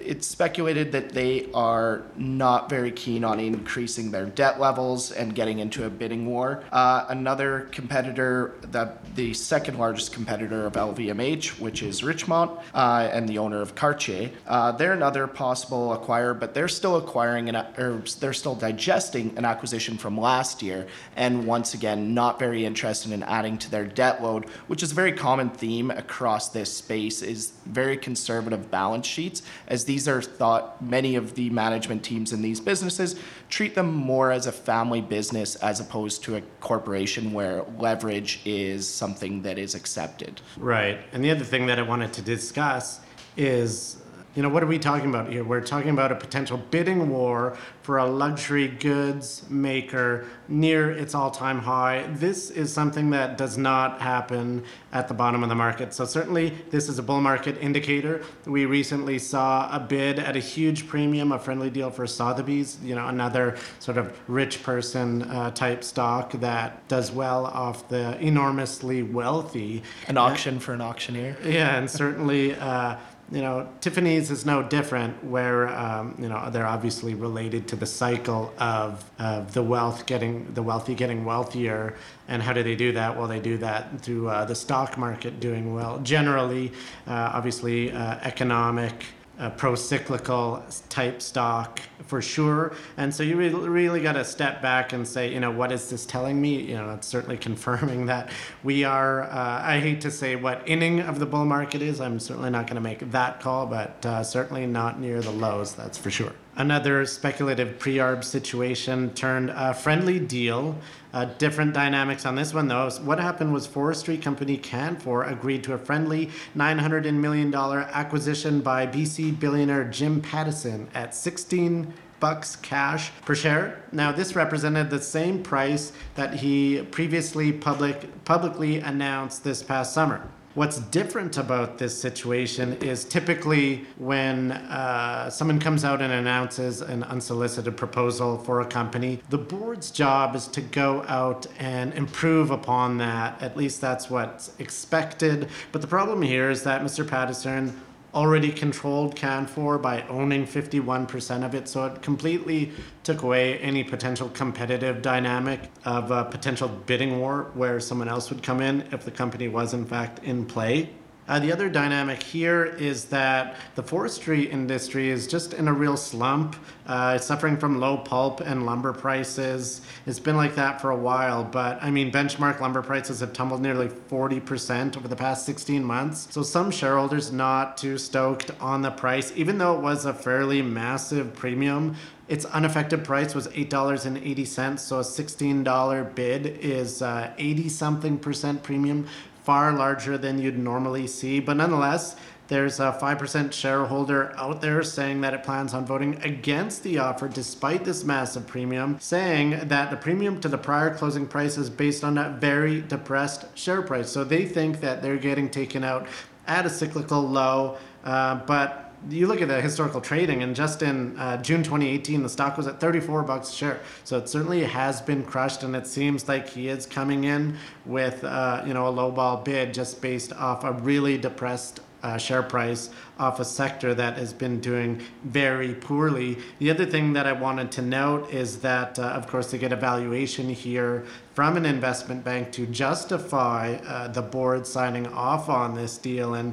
it's 0.00 0.26
speculated 0.26 0.92
that 0.92 1.10
they 1.10 1.48
are 1.54 2.02
not 2.16 2.68
very 2.68 2.90
keen 2.90 3.24
on 3.24 3.40
increasing 3.40 4.10
their 4.10 4.26
debt 4.26 4.60
levels 4.60 5.12
and 5.12 5.34
getting 5.34 5.58
into 5.58 5.84
a 5.84 5.90
bidding 5.90 6.26
war. 6.26 6.64
Uh, 6.72 7.06
another 7.08 7.68
competitor, 7.72 8.54
that 8.70 9.14
the 9.14 9.32
second 9.34 9.78
largest 9.78 10.12
competitor 10.12 10.66
of 10.66 10.74
LVMH, 10.74 11.60
which 11.60 11.82
is 11.82 12.02
Richemont, 12.02 12.60
uh, 12.74 13.08
and 13.12 13.28
the 13.28 13.38
owner 13.38 13.60
of 13.60 13.74
Cartier, 13.74 14.30
uh, 14.46 14.72
they're 14.72 14.92
another 14.92 15.26
possible 15.26 15.96
acquirer, 15.96 16.38
but 16.38 16.54
they're 16.54 16.68
still 16.68 16.96
acquiring 16.96 17.48
an, 17.48 17.56
or 17.78 18.02
they're 18.20 18.32
still 18.32 18.54
digesting 18.54 19.32
an 19.36 19.44
acquisition 19.44 19.96
from 19.96 20.18
last 20.18 20.62
year, 20.62 20.86
and 21.16 21.46
once 21.46 21.74
again, 21.74 22.14
not 22.14 22.38
very 22.38 22.64
interested 22.64 23.12
in 23.12 23.22
adding 23.22 23.58
to 23.58 23.70
their 23.70 23.86
debt 23.86 24.22
load, 24.22 24.46
which 24.66 24.82
is 24.82 24.92
a 24.92 24.94
very 24.94 25.12
common 25.12 25.50
theme 25.50 25.90
across 25.90 26.48
this 26.48 26.72
space. 26.72 27.22
Is 27.22 27.52
very 27.66 27.96
conservative 27.96 28.70
balance 28.70 29.06
sheets 29.06 29.42
as 29.68 29.83
these 29.84 30.08
are 30.08 30.22
thought 30.22 30.82
many 30.82 31.16
of 31.16 31.34
the 31.34 31.50
management 31.50 32.02
teams 32.04 32.32
in 32.32 32.42
these 32.42 32.60
businesses 32.60 33.16
treat 33.48 33.74
them 33.74 33.92
more 33.92 34.30
as 34.30 34.46
a 34.46 34.52
family 34.52 35.00
business 35.00 35.56
as 35.56 35.80
opposed 35.80 36.22
to 36.24 36.36
a 36.36 36.40
corporation 36.60 37.32
where 37.32 37.64
leverage 37.78 38.40
is 38.44 38.88
something 38.88 39.42
that 39.42 39.58
is 39.58 39.74
accepted. 39.74 40.40
Right. 40.56 40.98
And 41.12 41.24
the 41.24 41.30
other 41.30 41.44
thing 41.44 41.66
that 41.66 41.78
I 41.78 41.82
wanted 41.82 42.12
to 42.14 42.22
discuss 42.22 43.00
is 43.36 43.96
you 44.34 44.42
know, 44.42 44.48
what 44.48 44.62
are 44.62 44.66
we 44.66 44.78
talking 44.78 45.08
about 45.08 45.30
here? 45.30 45.44
We're 45.44 45.60
talking 45.60 45.90
about 45.90 46.10
a 46.10 46.16
potential 46.16 46.56
bidding 46.70 47.08
war 47.08 47.56
for 47.82 47.98
a 47.98 48.06
luxury 48.06 48.66
goods 48.66 49.48
maker 49.48 50.26
near 50.48 50.90
its 50.90 51.14
all 51.14 51.30
time 51.30 51.60
high. 51.60 52.04
This 52.14 52.50
is 52.50 52.72
something 52.72 53.10
that 53.10 53.38
does 53.38 53.56
not 53.56 54.00
happen 54.00 54.64
at 54.92 55.06
the 55.06 55.14
bottom 55.14 55.42
of 55.42 55.48
the 55.48 55.54
market. 55.54 55.94
So, 55.94 56.04
certainly, 56.04 56.52
this 56.70 56.88
is 56.88 56.98
a 56.98 57.02
bull 57.02 57.20
market 57.20 57.58
indicator. 57.58 58.22
We 58.44 58.66
recently 58.66 59.20
saw 59.20 59.74
a 59.74 59.78
bid 59.78 60.18
at 60.18 60.36
a 60.36 60.40
huge 60.40 60.88
premium, 60.88 61.30
a 61.30 61.38
friendly 61.38 61.70
deal 61.70 61.90
for 61.90 62.06
Sotheby's, 62.06 62.78
you 62.82 62.96
know, 62.96 63.06
another 63.06 63.56
sort 63.78 63.98
of 63.98 64.18
rich 64.28 64.62
person 64.64 65.22
uh, 65.22 65.52
type 65.52 65.84
stock 65.84 66.32
that 66.32 66.86
does 66.88 67.12
well 67.12 67.46
off 67.46 67.88
the 67.88 68.18
enormously 68.18 69.02
wealthy. 69.02 69.82
An 70.08 70.16
auction 70.16 70.56
uh, 70.56 70.60
for 70.60 70.72
an 70.72 70.80
auctioneer. 70.80 71.36
Yeah, 71.44 71.76
and 71.76 71.88
certainly. 71.88 72.56
Uh, 72.56 72.96
you 73.34 73.42
know, 73.42 73.68
Tiffany's 73.80 74.30
is 74.30 74.46
no 74.46 74.62
different, 74.62 75.24
where 75.24 75.68
um, 75.68 76.14
you 76.20 76.28
know 76.28 76.48
they're 76.50 76.68
obviously 76.68 77.14
related 77.14 77.66
to 77.68 77.76
the 77.76 77.84
cycle 77.84 78.54
of 78.58 79.10
of 79.18 79.52
the 79.54 79.62
wealth 79.62 80.06
getting 80.06 80.54
the 80.54 80.62
wealthy 80.62 80.94
getting 80.94 81.24
wealthier, 81.24 81.96
and 82.28 82.40
how 82.40 82.52
do 82.52 82.62
they 82.62 82.76
do 82.76 82.92
that? 82.92 83.18
Well, 83.18 83.26
they 83.26 83.40
do 83.40 83.58
that 83.58 84.00
through 84.00 84.28
uh, 84.28 84.44
the 84.44 84.54
stock 84.54 84.96
market 84.96 85.40
doing 85.40 85.74
well. 85.74 85.98
Generally, 85.98 86.72
uh, 87.08 87.32
obviously, 87.34 87.90
uh, 87.90 88.20
economic 88.22 89.04
a 89.38 89.50
pro-cyclical 89.50 90.64
type 90.88 91.20
stock 91.20 91.80
for 92.06 92.22
sure. 92.22 92.74
And 92.96 93.12
so 93.12 93.22
you 93.22 93.36
really, 93.36 93.68
really 93.68 94.00
got 94.00 94.12
to 94.12 94.24
step 94.24 94.62
back 94.62 94.92
and 94.92 95.06
say, 95.06 95.32
you 95.32 95.40
know, 95.40 95.50
what 95.50 95.72
is 95.72 95.90
this 95.90 96.06
telling 96.06 96.40
me? 96.40 96.60
You 96.60 96.74
know, 96.74 96.90
it's 96.90 97.06
certainly 97.06 97.36
confirming 97.48 98.06
that 98.06 98.30
we 98.62 98.84
are. 98.84 99.24
Uh, 99.24 99.62
I 99.62 99.80
hate 99.80 100.00
to 100.02 100.10
say 100.10 100.36
what 100.36 100.62
inning 100.66 101.00
of 101.00 101.18
the 101.18 101.26
bull 101.26 101.44
market 101.44 101.82
is. 101.82 102.00
I'm 102.00 102.20
certainly 102.20 102.50
not 102.50 102.66
going 102.66 102.76
to 102.76 102.82
make 102.82 103.10
that 103.10 103.40
call, 103.40 103.66
but 103.66 104.04
uh, 104.06 104.22
certainly 104.22 104.66
not 104.66 105.00
near 105.00 105.20
the 105.20 105.32
lows. 105.32 105.74
That's 105.74 105.98
for 105.98 106.10
sure. 106.10 106.32
Another 106.56 107.04
speculative 107.04 107.80
pre-arb 107.80 108.22
situation 108.22 109.12
turned 109.14 109.50
a 109.50 109.74
friendly 109.74 110.20
deal. 110.20 110.76
Uh, 111.12 111.24
different 111.24 111.74
dynamics 111.74 112.24
on 112.24 112.36
this 112.36 112.54
one, 112.54 112.68
though. 112.68 112.88
What 113.02 113.18
happened 113.18 113.52
was 113.52 113.66
forestry 113.66 114.16
company 114.16 114.56
Canfor 114.56 115.28
agreed 115.28 115.64
to 115.64 115.72
a 115.72 115.78
friendly 115.78 116.30
$900 116.56 117.12
million 117.14 117.52
acquisition 117.52 118.60
by 118.60 118.86
BC 118.86 119.40
billionaire 119.40 119.84
Jim 119.84 120.20
Pattison 120.20 120.86
at 120.94 121.12
16 121.12 121.92
bucks 122.20 122.54
cash 122.56 123.10
per 123.24 123.34
share. 123.34 123.82
Now, 123.90 124.12
this 124.12 124.36
represented 124.36 124.90
the 124.90 125.02
same 125.02 125.42
price 125.42 125.92
that 126.14 126.34
he 126.34 126.82
previously 126.92 127.52
public, 127.52 128.24
publicly 128.24 128.78
announced 128.78 129.42
this 129.42 129.60
past 129.62 129.92
summer. 129.92 130.28
What's 130.54 130.78
different 130.78 131.36
about 131.36 131.78
this 131.78 132.00
situation 132.00 132.74
is 132.74 133.04
typically 133.04 133.86
when 133.98 134.52
uh, 134.52 135.28
someone 135.28 135.58
comes 135.58 135.84
out 135.84 136.00
and 136.00 136.12
announces 136.12 136.80
an 136.80 137.02
unsolicited 137.02 137.76
proposal 137.76 138.38
for 138.38 138.60
a 138.60 138.64
company, 138.64 139.18
the 139.30 139.38
board's 139.38 139.90
job 139.90 140.36
is 140.36 140.46
to 140.48 140.60
go 140.60 141.02
out 141.08 141.48
and 141.58 141.92
improve 141.94 142.52
upon 142.52 142.98
that. 142.98 143.42
At 143.42 143.56
least 143.56 143.80
that's 143.80 144.08
what's 144.08 144.52
expected. 144.60 145.48
But 145.72 145.80
the 145.80 145.88
problem 145.88 146.22
here 146.22 146.50
is 146.50 146.62
that 146.62 146.82
Mr. 146.82 147.04
Pattison 147.04 147.72
already 148.14 148.52
controlled 148.52 149.16
Canfor 149.16 149.80
by 149.80 150.02
owning 150.08 150.46
51% 150.46 151.44
of 151.44 151.54
it. 151.54 151.68
So 151.68 151.86
it 151.86 152.00
completely 152.00 152.72
took 153.02 153.22
away 153.22 153.58
any 153.58 153.82
potential 153.84 154.28
competitive 154.28 155.02
dynamic 155.02 155.70
of 155.84 156.10
a 156.10 156.24
potential 156.24 156.68
bidding 156.68 157.18
war 157.18 157.50
where 157.54 157.80
someone 157.80 158.08
else 158.08 158.30
would 158.30 158.42
come 158.42 158.60
in 158.60 158.82
if 158.92 159.04
the 159.04 159.10
company 159.10 159.48
was 159.48 159.74
in 159.74 159.84
fact 159.84 160.22
in 160.24 160.46
play. 160.46 160.90
Uh, 161.26 161.38
the 161.38 161.50
other 161.50 161.70
dynamic 161.70 162.22
here 162.22 162.64
is 162.64 163.06
that 163.06 163.56
the 163.76 163.82
forestry 163.82 164.42
industry 164.42 165.08
is 165.08 165.26
just 165.26 165.54
in 165.54 165.68
a 165.68 165.72
real 165.72 165.96
slump. 165.96 166.54
Uh, 166.86 167.14
it's 167.16 167.24
suffering 167.24 167.56
from 167.56 167.80
low 167.80 167.96
pulp 167.96 168.40
and 168.40 168.66
lumber 168.66 168.92
prices. 168.92 169.80
It's 170.04 170.18
been 170.18 170.36
like 170.36 170.54
that 170.56 170.82
for 170.82 170.90
a 170.90 170.96
while, 170.96 171.42
but 171.42 171.82
I 171.82 171.90
mean, 171.90 172.12
benchmark 172.12 172.60
lumber 172.60 172.82
prices 172.82 173.20
have 173.20 173.32
tumbled 173.32 173.62
nearly 173.62 173.88
40% 173.88 174.98
over 174.98 175.08
the 175.08 175.16
past 175.16 175.46
16 175.46 175.82
months. 175.82 176.28
So 176.30 176.42
some 176.42 176.70
shareholders 176.70 177.32
not 177.32 177.78
too 177.78 177.96
stoked 177.96 178.50
on 178.60 178.82
the 178.82 178.90
price, 178.90 179.32
even 179.34 179.56
though 179.56 179.76
it 179.76 179.80
was 179.80 180.04
a 180.04 180.12
fairly 180.12 180.60
massive 180.60 181.34
premium. 181.34 181.96
Its 182.28 182.44
unaffected 182.46 183.04
price 183.04 183.34
was 183.34 183.48
$8.80, 183.48 184.78
so 184.78 184.98
a 184.98 185.02
$16 185.02 186.14
bid 186.14 186.46
is 186.46 187.02
80 187.02 187.66
uh, 187.66 187.68
something 187.68 188.18
percent 188.18 188.62
premium 188.62 189.06
far 189.44 189.72
larger 189.72 190.18
than 190.18 190.38
you'd 190.38 190.58
normally 190.58 191.06
see. 191.06 191.38
But 191.38 191.58
nonetheless, 191.58 192.16
there's 192.48 192.78
a 192.78 192.98
5% 193.00 193.52
shareholder 193.52 194.34
out 194.36 194.60
there 194.60 194.82
saying 194.82 195.22
that 195.22 195.32
it 195.32 195.42
plans 195.42 195.72
on 195.72 195.86
voting 195.86 196.20
against 196.22 196.82
the 196.82 196.98
offer 196.98 197.28
despite 197.28 197.84
this 197.84 198.04
massive 198.04 198.46
premium, 198.46 198.98
saying 199.00 199.68
that 199.68 199.90
the 199.90 199.96
premium 199.96 200.40
to 200.40 200.48
the 200.48 200.58
prior 200.58 200.94
closing 200.94 201.26
price 201.26 201.56
is 201.56 201.70
based 201.70 202.04
on 202.04 202.18
a 202.18 202.30
very 202.30 202.82
depressed 202.82 203.46
share 203.56 203.80
price. 203.80 204.10
So 204.10 204.24
they 204.24 204.44
think 204.44 204.80
that 204.80 205.00
they're 205.00 205.16
getting 205.16 205.48
taken 205.48 205.84
out 205.84 206.06
at 206.46 206.66
a 206.66 206.70
cyclical 206.70 207.22
low. 207.22 207.78
Uh, 208.04 208.34
but 208.46 208.83
you 209.08 209.26
look 209.26 209.40
at 209.40 209.48
the 209.48 209.60
historical 209.60 210.00
trading, 210.00 210.42
and 210.42 210.54
just 210.54 210.82
in 210.82 211.18
uh, 211.18 211.36
June 211.42 211.62
2018, 211.62 212.22
the 212.22 212.28
stock 212.28 212.56
was 212.56 212.66
at 212.66 212.80
34 212.80 213.22
bucks 213.22 213.50
a 213.50 213.52
share. 213.52 213.80
So 214.04 214.18
it 214.18 214.28
certainly 214.28 214.64
has 214.64 215.00
been 215.00 215.22
crushed, 215.22 215.62
and 215.62 215.74
it 215.76 215.86
seems 215.86 216.28
like 216.28 216.48
he 216.48 216.68
is 216.68 216.86
coming 216.86 217.24
in 217.24 217.56
with 217.84 218.24
uh, 218.24 218.62
you 218.66 218.74
know 218.74 218.86
a 218.86 218.92
lowball 218.92 219.44
bid 219.44 219.74
just 219.74 220.00
based 220.00 220.32
off 220.32 220.64
a 220.64 220.72
really 220.72 221.18
depressed 221.18 221.80
uh, 222.04 222.18
share 222.18 222.42
price 222.42 222.90
off 223.18 223.40
a 223.40 223.44
sector 223.44 223.94
that 223.94 224.18
has 224.18 224.32
been 224.32 224.60
doing 224.60 225.00
very 225.24 225.74
poorly. 225.74 226.36
The 226.58 226.70
other 226.70 226.84
thing 226.84 227.14
that 227.14 227.26
I 227.26 227.32
wanted 227.32 227.72
to 227.72 227.82
note 227.82 228.30
is 228.30 228.58
that, 228.58 228.98
uh, 228.98 229.04
of 229.04 229.26
course, 229.26 229.50
they 229.50 229.58
get 229.58 229.72
a 229.72 229.76
valuation 229.76 230.50
here 230.50 231.06
from 231.32 231.56
an 231.56 231.64
investment 231.64 232.22
bank 232.22 232.52
to 232.52 232.66
justify 232.66 233.76
uh, 233.86 234.08
the 234.08 234.20
board 234.20 234.66
signing 234.66 235.06
off 235.06 235.48
on 235.48 235.74
this 235.74 235.96
deal. 235.96 236.34
And 236.34 236.52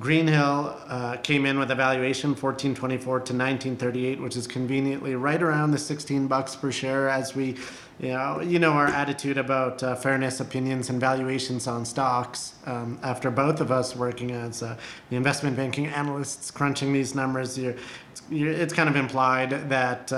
Greenhill 0.00 0.76
uh, 0.88 1.16
came 1.18 1.46
in 1.46 1.56
with 1.58 1.70
a 1.70 1.74
valuation 1.74 2.30
1424 2.30 3.04
to 3.04 3.20
1938, 3.20 4.20
which 4.20 4.36
is 4.36 4.46
conveniently 4.46 5.14
right 5.14 5.40
around 5.40 5.70
the 5.70 5.78
16 5.78 6.26
bucks 6.26 6.56
per 6.56 6.72
share. 6.72 7.08
As 7.08 7.36
we, 7.36 7.56
you 8.00 8.08
know, 8.08 8.40
you 8.40 8.58
know 8.58 8.72
our 8.72 8.88
attitude 8.88 9.38
about 9.38 9.82
uh, 9.84 9.94
fairness, 9.94 10.40
opinions, 10.40 10.90
and 10.90 11.00
valuations 11.00 11.68
on 11.68 11.84
stocks. 11.84 12.54
Um, 12.66 12.98
after 13.04 13.30
both 13.30 13.60
of 13.60 13.70
us 13.70 13.94
working 13.94 14.32
as 14.32 14.64
uh, 14.64 14.76
the 15.10 15.16
investment 15.16 15.56
banking 15.56 15.86
analysts 15.86 16.50
crunching 16.50 16.92
these 16.92 17.14
numbers, 17.14 17.56
you're, 17.56 17.76
you're, 18.30 18.50
it's 18.50 18.74
kind 18.74 18.88
of 18.88 18.96
implied 18.96 19.68
that 19.68 20.10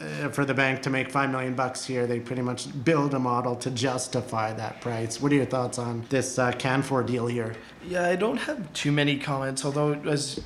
uh, 0.00 0.28
for 0.28 0.44
the 0.44 0.54
bank 0.54 0.82
to 0.82 0.90
make 0.90 1.10
five 1.10 1.30
million 1.30 1.54
bucks 1.54 1.84
here, 1.84 2.06
they 2.06 2.20
pretty 2.20 2.42
much 2.42 2.68
build 2.84 3.14
a 3.14 3.18
model 3.18 3.56
to 3.56 3.70
justify 3.70 4.52
that 4.52 4.80
price. 4.80 5.20
What 5.20 5.32
are 5.32 5.34
your 5.34 5.44
thoughts 5.44 5.78
on 5.78 6.04
this 6.08 6.38
uh, 6.38 6.52
Canfor 6.52 7.06
deal 7.06 7.26
here? 7.26 7.54
Yeah, 7.84 8.06
I 8.06 8.16
don't 8.16 8.36
have 8.36 8.72
too 8.72 8.92
many 8.92 9.18
comments. 9.18 9.64
Although, 9.64 9.94
as 9.94 10.40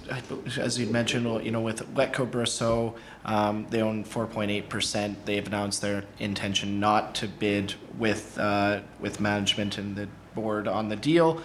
as 0.59 0.79
you 0.79 0.87
mentioned, 0.87 1.45
you 1.45 1.51
know, 1.51 1.61
with 1.61 1.87
Letko 1.95 2.31
Brosseau, 2.31 2.95
um, 3.25 3.67
they 3.71 3.83
own 3.83 4.05
4.8 4.05 4.69
percent. 4.69 5.27
They've 5.27 5.47
announced 5.47 5.83
their 5.83 6.05
intention 6.19 6.81
not 6.81 7.15
to 7.17 7.29
bid 7.29 7.75
with 7.99 8.39
uh, 8.39 8.81
with 9.01 9.21
management 9.21 9.79
and 9.79 9.97
the 9.97 10.09
board 10.35 10.67
on 10.69 10.89
the 10.89 10.97
deal. 10.97 11.43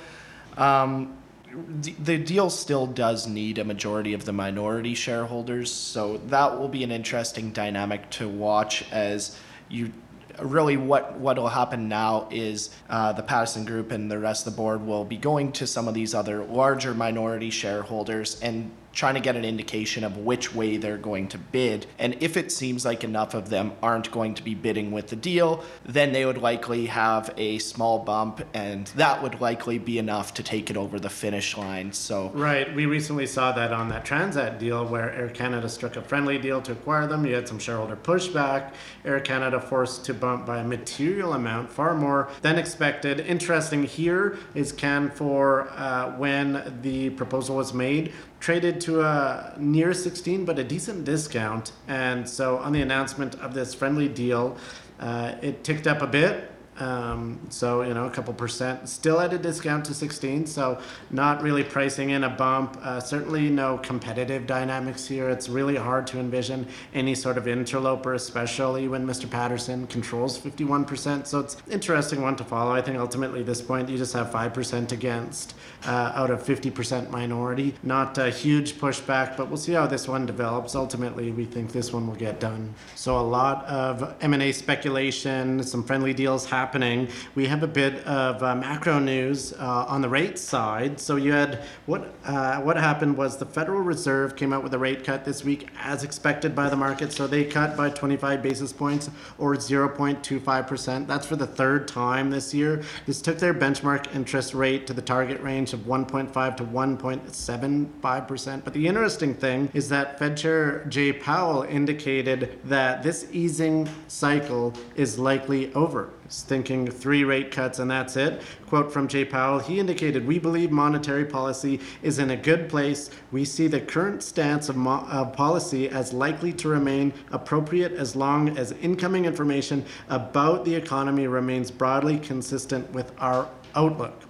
Um, 0.57 1.16
the 1.57 2.17
deal 2.17 2.49
still 2.49 2.85
does 2.85 3.27
need 3.27 3.57
a 3.57 3.63
majority 3.63 4.13
of 4.13 4.25
the 4.25 4.33
minority 4.33 4.93
shareholders, 4.93 5.71
so 5.71 6.17
that 6.27 6.59
will 6.59 6.67
be 6.67 6.83
an 6.83 6.91
interesting 6.91 7.51
dynamic 7.51 8.09
to 8.11 8.27
watch 8.27 8.85
as 8.91 9.37
you 9.69 9.91
really 10.39 10.77
what 10.77 11.17
what 11.17 11.37
will 11.37 11.47
happen 11.47 11.89
now 11.89 12.27
is 12.29 12.69
uh, 12.89 13.11
the 13.11 13.23
Pattison 13.23 13.65
Group 13.65 13.91
and 13.91 14.11
the 14.11 14.19
rest 14.19 14.45
of 14.45 14.53
the 14.53 14.57
board 14.57 14.85
will 14.85 15.03
be 15.03 15.17
going 15.17 15.51
to 15.53 15.65
some 15.65 15.87
of 15.87 15.93
these 15.93 16.13
other 16.13 16.43
larger 16.43 16.93
minority 16.93 17.49
shareholders 17.49 18.39
and 18.41 18.71
trying 18.97 19.13
to 19.13 19.19
get 19.19 19.35
an 19.35 19.45
indication 19.45 20.03
of 20.03 20.17
which 20.17 20.55
way 20.55 20.75
they're 20.75 20.97
going 20.97 21.27
to 21.27 21.37
bid. 21.37 21.85
And 21.99 22.17
if 22.19 22.35
it 22.35 22.51
seems 22.51 22.83
like 22.83 23.03
enough 23.03 23.35
of 23.35 23.49
them 23.49 23.73
aren't 23.83 24.09
going 24.09 24.33
to 24.33 24.43
be 24.43 24.55
bidding 24.55 24.91
with 24.91 25.09
the 25.09 25.15
deal, 25.15 25.63
then 25.85 26.13
they 26.13 26.25
would 26.25 26.39
likely 26.39 26.87
have 26.87 27.31
a 27.37 27.59
small 27.59 27.99
bump, 27.99 28.41
and 28.55 28.87
that 28.95 29.21
would 29.21 29.39
likely 29.39 29.77
be 29.77 29.99
enough 29.99 30.33
to 30.33 30.43
take 30.43 30.71
it 30.71 30.77
over 30.77 30.99
the 30.99 31.11
finish 31.11 31.55
line. 31.55 31.93
So 31.93 32.31
right, 32.33 32.73
we 32.73 32.87
recently 32.87 33.27
saw 33.27 33.51
that 33.51 33.71
on 33.71 33.87
that 33.89 34.03
Transat 34.03 34.57
deal 34.57 34.83
where 34.83 35.13
Air 35.13 35.29
Canada 35.29 35.69
struck 35.69 35.95
a 35.95 36.01
friendly 36.01 36.39
deal 36.39 36.59
to 36.63 36.71
acquire 36.71 37.05
them. 37.05 37.23
You 37.23 37.35
had 37.35 37.47
some 37.47 37.59
shareholder 37.59 37.95
pushback. 37.95 38.73
Air 39.05 39.19
Canada 39.19 39.61
forced 39.61 40.05
to 40.05 40.13
bump 40.15 40.47
by 40.47 40.57
a 40.57 40.63
material 40.63 41.33
amount, 41.33 41.71
far 41.71 41.93
more 41.93 42.29
than 42.41 42.57
expected. 42.57 43.19
Interesting 43.19 43.83
here 43.83 44.39
is 44.55 44.73
Canfor 44.73 45.71
uh, 45.75 46.11
when 46.13 46.79
the 46.81 47.11
proposal 47.11 47.57
was 47.57 47.75
made 47.75 48.11
traded 48.39 48.79
to 48.81 49.01
a 49.01 49.53
near 49.57 49.93
16 49.93 50.45
but 50.45 50.59
a 50.59 50.63
decent 50.63 51.05
discount. 51.05 51.71
And 51.87 52.27
so 52.27 52.57
on 52.57 52.73
the 52.73 52.81
announcement 52.81 53.35
of 53.35 53.53
this 53.53 53.73
friendly 53.73 54.07
deal 54.07 54.57
uh, 54.99 55.35
it 55.41 55.63
ticked 55.63 55.87
up 55.87 56.01
a 56.01 56.07
bit 56.07 56.51
um, 56.79 57.39
so, 57.49 57.81
you 57.81 57.93
know, 57.93 58.05
a 58.05 58.09
couple 58.09 58.33
percent, 58.33 58.87
still 58.87 59.19
at 59.19 59.33
a 59.33 59.37
discount 59.37 59.85
to 59.85 59.93
16. 59.93 60.45
So, 60.45 60.79
not 61.09 61.41
really 61.41 61.63
pricing 61.63 62.11
in 62.11 62.23
a 62.23 62.29
bump. 62.29 62.77
Uh, 62.81 62.99
certainly 62.99 63.49
no 63.49 63.79
competitive 63.79 64.45
dynamics 64.45 65.07
here. 65.07 65.29
It's 65.29 65.49
really 65.49 65.75
hard 65.75 66.05
to 66.07 66.19
envision 66.19 66.67
any 66.93 67.15
sort 67.15 67.37
of 67.37 67.47
interloper, 67.47 68.13
especially 68.13 68.87
when 68.87 69.07
Mr. 69.07 69.29
Pattison 69.29 69.87
controls 69.87 70.37
51%. 70.39 71.25
So, 71.25 71.39
it's 71.39 71.57
interesting 71.69 72.21
one 72.21 72.35
to 72.35 72.43
follow. 72.43 72.71
I 72.71 72.81
think 72.81 72.97
ultimately, 72.97 73.41
this 73.41 73.61
point, 73.61 73.89
you 73.89 73.97
just 73.97 74.13
have 74.13 74.27
5% 74.27 74.91
against 74.91 75.55
uh, 75.85 76.11
out 76.13 76.29
of 76.29 76.43
50% 76.43 77.09
minority. 77.09 77.73
Not 77.81 78.17
a 78.19 78.29
huge 78.29 78.75
pushback, 78.75 79.35
but 79.35 79.47
we'll 79.47 79.57
see 79.57 79.73
how 79.73 79.87
this 79.87 80.07
one 80.07 80.27
develops. 80.27 80.75
Ultimately, 80.75 81.31
we 81.31 81.45
think 81.45 81.71
this 81.71 81.91
one 81.91 82.05
will 82.05 82.15
get 82.15 82.39
done. 82.39 82.75
So, 82.93 83.17
a 83.17 83.21
lot 83.21 83.65
of 83.65 84.15
M&A 84.21 84.51
speculation, 84.51 85.63
some 85.63 85.83
friendly 85.83 86.13
deals 86.13 86.45
happening 86.45 86.66
happening. 86.67 87.07
We 87.33 87.45
have 87.45 87.63
a 87.63 87.67
bit 87.67 88.05
of 88.05 88.43
uh, 88.43 88.53
macro 88.53 88.99
news 88.99 89.53
uh, 89.53 89.85
on 89.87 90.01
the 90.01 90.09
rate 90.09 90.37
side. 90.37 90.99
So 90.99 91.15
you 91.15 91.31
had 91.31 91.63
what 91.85 92.13
uh, 92.25 92.59
what 92.59 92.75
happened 92.75 93.15
was 93.15 93.37
the 93.37 93.45
Federal 93.45 93.79
Reserve 93.79 94.35
came 94.35 94.51
out 94.51 94.63
with 94.63 94.73
a 94.73 94.77
rate 94.77 95.05
cut 95.05 95.23
this 95.23 95.45
week, 95.45 95.69
as 95.81 96.03
expected 96.03 96.53
by 96.53 96.67
the 96.67 96.75
market. 96.75 97.13
So 97.13 97.25
they 97.25 97.45
cut 97.45 97.77
by 97.77 97.89
25 97.89 98.43
basis 98.43 98.73
points 98.73 99.09
or 99.37 99.55
0.25 99.55 100.67
percent. 100.67 101.07
That's 101.07 101.25
for 101.25 101.37
the 101.37 101.47
third 101.47 101.87
time 101.87 102.31
this 102.31 102.53
year. 102.53 102.83
This 103.05 103.21
took 103.21 103.37
their 103.37 103.53
benchmark 103.53 104.13
interest 104.13 104.53
rate 104.53 104.87
to 104.87 104.93
the 104.93 105.01
target 105.01 105.39
range 105.39 105.71
of 105.71 105.81
1.5 105.81 106.57
to 106.57 106.63
1.75 106.65 108.27
percent. 108.27 108.65
But 108.65 108.73
the 108.73 108.87
interesting 108.87 109.33
thing 109.33 109.71
is 109.73 109.87
that 109.87 110.19
Fed 110.19 110.35
Chair 110.35 110.83
Jay 110.89 111.13
Powell 111.13 111.63
indicated 111.63 112.59
that 112.65 113.03
this 113.03 113.25
easing 113.31 113.87
cycle 114.09 114.73
is 114.97 115.17
likely 115.17 115.73
over. 115.73 116.11
Thinking 116.29 116.89
three 116.89 117.23
rate 117.23 117.51
cuts 117.51 117.79
and 117.79 117.89
that's 117.89 118.17
it. 118.17 118.41
Quote 118.67 118.91
from 118.91 119.07
Jay 119.07 119.23
Powell 119.23 119.59
He 119.59 119.79
indicated, 119.79 120.27
We 120.27 120.39
believe 120.39 120.71
monetary 120.71 121.25
policy 121.25 121.79
is 122.03 122.19
in 122.19 122.31
a 122.31 122.37
good 122.37 122.69
place. 122.69 123.09
We 123.31 123.45
see 123.45 123.67
the 123.67 123.79
current 123.79 124.21
stance 124.21 124.67
of, 124.69 124.75
mo- 124.75 125.07
of 125.09 125.33
policy 125.33 125.89
as 125.89 126.11
likely 126.11 126.51
to 126.53 126.67
remain 126.67 127.13
appropriate 127.31 127.93
as 127.93 128.15
long 128.15 128.57
as 128.57 128.73
incoming 128.73 129.25
information 129.25 129.85
about 130.09 130.65
the 130.65 130.75
economy 130.75 131.27
remains 131.27 131.71
broadly 131.71 132.19
consistent 132.19 132.91
with 132.91 133.11
our 133.19 133.49
outlook. 133.75 134.26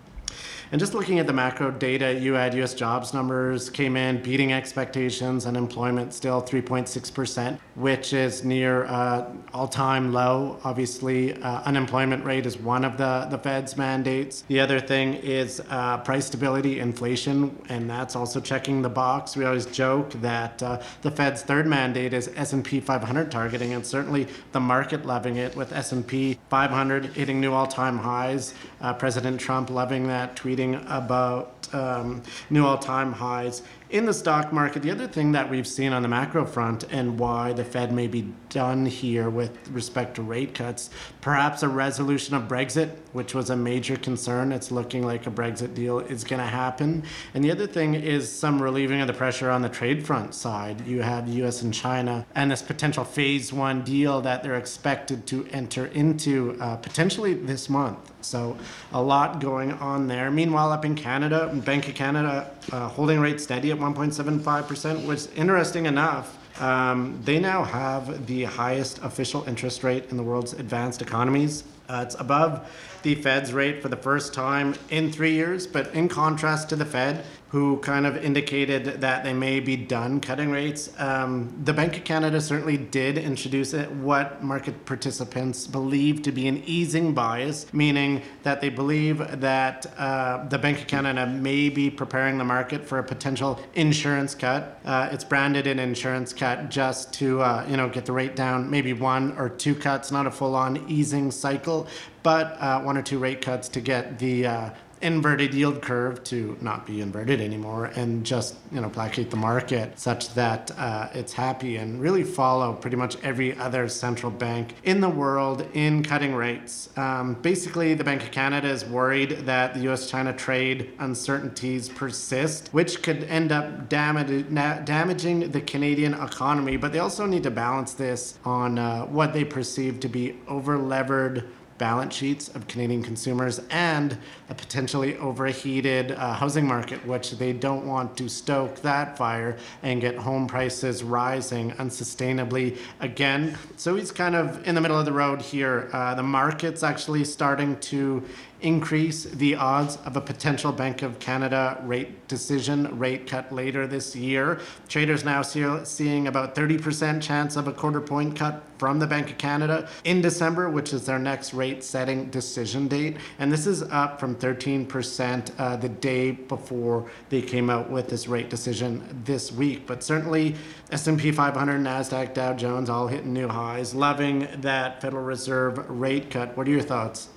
And 0.69 0.79
just 0.79 0.93
looking 0.93 1.19
at 1.19 1.27
the 1.27 1.33
macro 1.33 1.71
data, 1.71 2.13
you 2.13 2.33
had 2.33 2.53
US 2.55 2.73
jobs 2.73 3.13
numbers 3.13 3.69
came 3.69 3.95
in 3.95 4.21
beating 4.21 4.51
expectations, 4.51 5.45
unemployment 5.45 6.13
still 6.13 6.41
3.6%, 6.41 7.57
which 7.75 8.11
is 8.11 8.43
near 8.43 8.85
uh, 8.85 9.31
all 9.53 9.69
time 9.69 10.11
low. 10.11 10.59
Obviously, 10.65 11.41
uh, 11.41 11.61
unemployment 11.63 12.25
rate 12.25 12.45
is 12.45 12.57
one 12.57 12.83
of 12.83 12.97
the, 12.97 13.27
the 13.29 13.37
Fed's 13.37 13.77
mandates. 13.77 14.43
The 14.49 14.59
other 14.59 14.81
thing 14.81 15.13
is 15.13 15.61
uh, 15.69 15.99
price 15.99 16.25
stability, 16.25 16.81
inflation, 16.81 17.57
and 17.69 17.89
that's 17.89 18.17
also 18.17 18.41
checking 18.41 18.81
the 18.81 18.89
box. 18.89 19.37
We 19.37 19.45
always 19.45 19.67
joke 19.67 20.11
that 20.21 20.61
uh, 20.61 20.81
the 21.01 21.11
Fed's 21.11 21.43
third 21.43 21.65
mandate 21.65 22.11
is 22.13 22.29
S&P 22.35 22.81
500 22.81 23.31
targeting, 23.31 23.73
and 23.73 23.85
certainly 23.85 24.27
the 24.51 24.59
market 24.59 25.05
loving 25.05 25.37
it 25.37 25.55
with 25.55 25.71
S&P 25.71 26.37
500 26.49 27.05
hitting 27.05 27.39
new 27.39 27.53
all-time 27.53 27.97
highs. 27.97 28.53
Uh, 28.81 28.93
President 28.93 29.39
Trump 29.39 29.69
loving 29.69 30.07
that 30.07 30.35
tweet 30.35 30.56
about 30.59 31.67
um, 31.73 32.23
new 32.49 32.65
all-time 32.65 33.11
highs 33.11 33.61
in 33.89 34.05
the 34.05 34.13
stock 34.13 34.51
market. 34.51 34.81
The 34.81 34.91
other 34.91 35.07
thing 35.07 35.31
that 35.31 35.49
we've 35.49 35.67
seen 35.67 35.93
on 35.93 36.01
the 36.01 36.07
macro 36.07 36.45
front 36.45 36.83
and 36.91 37.17
why 37.17 37.53
the 37.53 37.63
Fed 37.63 37.91
may 37.91 38.07
be 38.07 38.33
done 38.49 38.85
here 38.85 39.29
with 39.29 39.69
respect 39.69 40.15
to 40.15 40.21
rate 40.21 40.53
cuts, 40.53 40.89
perhaps 41.21 41.63
a 41.63 41.69
resolution 41.69 42.35
of 42.35 42.43
Brexit, 42.43 42.89
which 43.13 43.33
was 43.33 43.49
a 43.49 43.55
major 43.55 43.95
concern. 43.95 44.51
It's 44.51 44.71
looking 44.71 45.05
like 45.05 45.27
a 45.27 45.31
Brexit 45.31 45.73
deal 45.73 45.99
is 45.99 46.23
going 46.23 46.41
to 46.41 46.47
happen. 46.47 47.03
And 47.33 47.43
the 47.43 47.51
other 47.51 47.67
thing 47.67 47.95
is 47.95 48.29
some 48.29 48.61
relieving 48.61 48.99
of 48.99 49.07
the 49.07 49.13
pressure 49.13 49.49
on 49.49 49.61
the 49.61 49.69
trade 49.69 50.05
front 50.05 50.33
side. 50.33 50.85
You 50.85 51.01
have 51.01 51.27
the 51.27 51.33
U.S. 51.37 51.61
and 51.61 51.73
China 51.73 52.25
and 52.35 52.51
this 52.51 52.61
potential 52.61 53.03
phase 53.03 53.53
one 53.53 53.83
deal 53.83 54.21
that 54.21 54.43
they're 54.43 54.55
expected 54.55 55.25
to 55.27 55.47
enter 55.51 55.87
into 55.87 56.57
uh, 56.59 56.75
potentially 56.77 57.33
this 57.33 57.69
month. 57.69 58.11
So 58.27 58.57
a 58.91 59.01
lot 59.01 59.39
going 59.39 59.71
on 59.73 60.07
there. 60.07 60.29
Meanwhile, 60.29 60.71
up 60.71 60.85
in 60.85 60.95
Canada, 60.95 61.47
Bank 61.65 61.87
of 61.87 61.95
Canada 61.95 62.51
uh, 62.71 62.89
holding 62.89 63.19
rate 63.19 63.39
steady 63.39 63.71
at 63.71 63.77
1.75%, 63.77 65.05
which 65.05 65.27
interesting 65.35 65.85
enough. 65.85 66.37
Um, 66.61 67.21
they 67.23 67.39
now 67.39 67.63
have 67.63 68.25
the 68.25 68.43
highest 68.45 68.99
official 69.03 69.43
interest 69.47 69.83
rate 69.83 70.05
in 70.09 70.17
the 70.17 70.23
world's 70.23 70.53
advanced 70.53 71.01
economies. 71.01 71.63
Uh, 71.87 72.03
it's 72.05 72.15
above 72.15 72.67
the 73.07 73.15
Fed's 73.15 73.53
rate 73.53 73.81
for 73.81 73.87
the 73.87 73.95
first 73.95 74.33
time 74.33 74.75
in 74.89 75.09
three 75.13 75.31
years, 75.31 75.65
but 75.65 75.93
in 75.93 76.09
contrast 76.09 76.67
to 76.67 76.75
the 76.75 76.83
Fed, 76.83 77.23
who 77.49 77.77
kind 77.77 78.05
of 78.05 78.17
indicated 78.17 78.99
that 78.99 79.23
they 79.23 79.31
may 79.31 79.61
be 79.61 79.77
done 79.77 80.19
cutting 80.19 80.51
rates. 80.51 80.91
Um, 80.97 81.57
the 81.63 81.71
Bank 81.71 81.95
of 81.95 82.03
Canada 82.03 82.41
certainly 82.41 82.75
did 82.75 83.17
introduce 83.17 83.73
it, 83.73 83.89
what 83.89 84.43
market 84.43 84.85
participants 84.85 85.65
believe 85.65 86.21
to 86.23 86.33
be 86.33 86.49
an 86.49 86.61
easing 86.65 87.13
bias, 87.13 87.71
meaning 87.73 88.21
that 88.43 88.59
they 88.59 88.67
believe 88.67 89.39
that 89.39 89.85
uh, 89.97 90.45
the 90.49 90.57
Bank 90.57 90.81
of 90.81 90.87
Canada 90.87 91.25
may 91.25 91.69
be 91.69 91.89
preparing 91.89 92.37
the 92.37 92.43
market 92.43 92.85
for 92.85 92.99
a 92.99 93.03
potential 93.03 93.57
insurance 93.75 94.35
cut. 94.35 94.81
Uh, 94.83 95.07
it's 95.13 95.23
branded 95.23 95.65
an 95.67 95.79
insurance 95.79 96.33
cut 96.33 96.69
just 96.69 97.13
to 97.13 97.41
uh, 97.41 97.65
you 97.69 97.77
know 97.77 97.87
get 97.87 98.05
the 98.05 98.11
rate 98.11 98.35
down, 98.35 98.69
maybe 98.69 98.91
one 98.91 99.33
or 99.37 99.47
two 99.47 99.73
cuts, 99.73 100.11
not 100.11 100.27
a 100.27 100.31
full-on 100.31 100.83
easing 100.89 101.31
cycle, 101.31 101.87
but 102.27 102.61
uh, 102.61 102.81
one 102.81 102.97
or 102.97 103.01
two 103.01 103.19
rate 103.19 103.39
cuts 103.39 103.69
to 103.69 103.79
get 103.79 104.19
the 104.19 104.45
uh, 104.45 104.69
inverted 104.99 105.53
yield 105.53 105.81
curve 105.81 106.21
to 106.25 106.57
not 106.59 106.85
be 106.85 106.99
inverted 106.99 107.39
anymore 107.39 107.85
and 107.95 108.25
just 108.25 108.55
you 108.69 108.81
know 108.81 108.89
placate 108.89 109.29
the 109.29 109.37
market 109.37 109.97
such 109.97 110.33
that 110.33 110.69
uh, 110.77 111.07
it's 111.13 111.31
happy 111.31 111.77
and 111.77 112.01
really 112.01 112.23
follow 112.23 112.73
pretty 112.73 112.97
much 112.97 113.15
every 113.23 113.57
other 113.57 113.87
central 113.87 114.29
bank 114.31 114.73
in 114.83 114.99
the 114.99 115.09
world 115.09 115.65
in 115.73 116.03
cutting 116.03 116.35
rates. 116.35 116.89
Um, 116.97 117.35
basically 117.35 117.93
the 117.93 118.03
bank 118.03 118.23
of 118.23 118.31
canada 118.31 118.67
is 118.67 118.83
worried 118.83 119.45
that 119.45 119.73
the 119.73 119.89
us-china 119.89 120.33
trade 120.33 120.91
uncertainties 120.99 121.87
persist 121.87 122.67
which 122.73 123.03
could 123.03 123.23
end 123.25 123.53
up 123.53 123.87
damaging 123.87 125.51
the 125.51 125.61
canadian 125.61 126.13
economy 126.15 126.75
but 126.75 126.91
they 126.91 126.99
also 126.99 127.25
need 127.25 127.43
to 127.43 127.51
balance 127.51 127.93
this 127.93 128.37
on 128.43 128.77
uh, 128.77 129.05
what 129.05 129.31
they 129.31 129.45
perceive 129.45 130.01
to 130.01 130.09
be 130.09 130.35
over 130.49 130.77
levered 130.77 131.47
balance 131.77 132.15
sheets 132.15 132.49
of 132.49 132.67
Canadian 132.67 133.03
consumers 133.03 133.61
and 133.69 134.17
a 134.49 134.55
potentially 134.55 135.17
overheated 135.17 136.11
uh, 136.11 136.33
housing 136.33 136.65
market, 136.65 137.05
which 137.05 137.31
they 137.31 137.53
don't 137.53 137.85
want 137.85 138.17
to 138.17 138.27
stoke 138.27 138.81
that 138.81 139.17
fire 139.17 139.57
and 139.83 140.01
get 140.01 140.15
home 140.15 140.47
prices 140.47 141.03
rising 141.03 141.71
unsustainably 141.73 142.77
again. 142.99 143.57
So 143.75 143.95
he's 143.95 144.11
kind 144.11 144.35
of 144.35 144.65
in 144.67 144.75
the 144.75 144.81
middle 144.81 144.99
of 144.99 145.05
the 145.05 145.13
road 145.13 145.41
here. 145.41 145.89
Uh, 145.93 146.15
the 146.15 146.23
market's 146.23 146.83
actually 146.83 147.23
starting 147.25 147.77
to 147.79 148.23
increase 148.61 149.23
the 149.23 149.55
odds 149.55 149.97
of 149.97 150.17
a 150.17 150.21
potential 150.21 150.71
Bank 150.71 151.01
of 151.01 151.19
Canada 151.19 151.81
rate 151.83 152.27
decision, 152.27 152.97
rate 152.97 153.27
cut 153.27 153.51
later 153.51 153.85
this 153.85 154.15
year. 154.15 154.59
Traders 154.87 155.23
now 155.23 155.41
see, 155.41 155.65
seeing 155.83 156.27
about 156.27 156.55
30% 156.55 157.21
chance 157.21 157.55
of 157.55 157.67
a 157.67 157.71
quarter 157.71 158.01
point 158.01 158.35
cut 158.35 158.63
from 158.77 158.99
the 158.99 159.07
Bank 159.07 159.31
of 159.31 159.37
Canada 159.37 159.87
in 160.03 160.21
December, 160.21 160.69
which 160.69 160.93
is 160.93 161.05
their 161.05 161.19
next 161.19 161.53
rate 161.53 161.83
setting 161.83 162.29
decision 162.29 162.87
date. 162.87 163.17
And 163.39 163.51
this 163.51 163.67
is 163.67 163.83
up 163.83 164.19
from 164.19 164.35
13% 164.35 165.51
uh, 165.57 165.75
the 165.77 165.89
day 165.89 166.31
before 166.31 167.09
they 167.29 167.41
came 167.41 167.69
out 167.69 167.89
with 167.89 168.09
this 168.09 168.27
rate 168.27 168.49
decision 168.49 169.21
this 169.25 169.51
week. 169.51 169.85
But 169.85 170.03
certainly 170.03 170.55
S&P 170.91 171.31
500, 171.31 171.81
NASDAQ, 171.81 172.33
Dow 172.33 172.53
Jones 172.53 172.89
all 172.89 173.07
hitting 173.07 173.33
new 173.33 173.47
highs. 173.47 173.93
Loving 173.93 174.47
that 174.61 175.01
Federal 175.01 175.23
Reserve 175.23 175.89
rate 175.89 176.29
cut. 176.29 176.55
What 176.57 176.67
are 176.67 176.71
your 176.71 176.81
thoughts? 176.81 177.29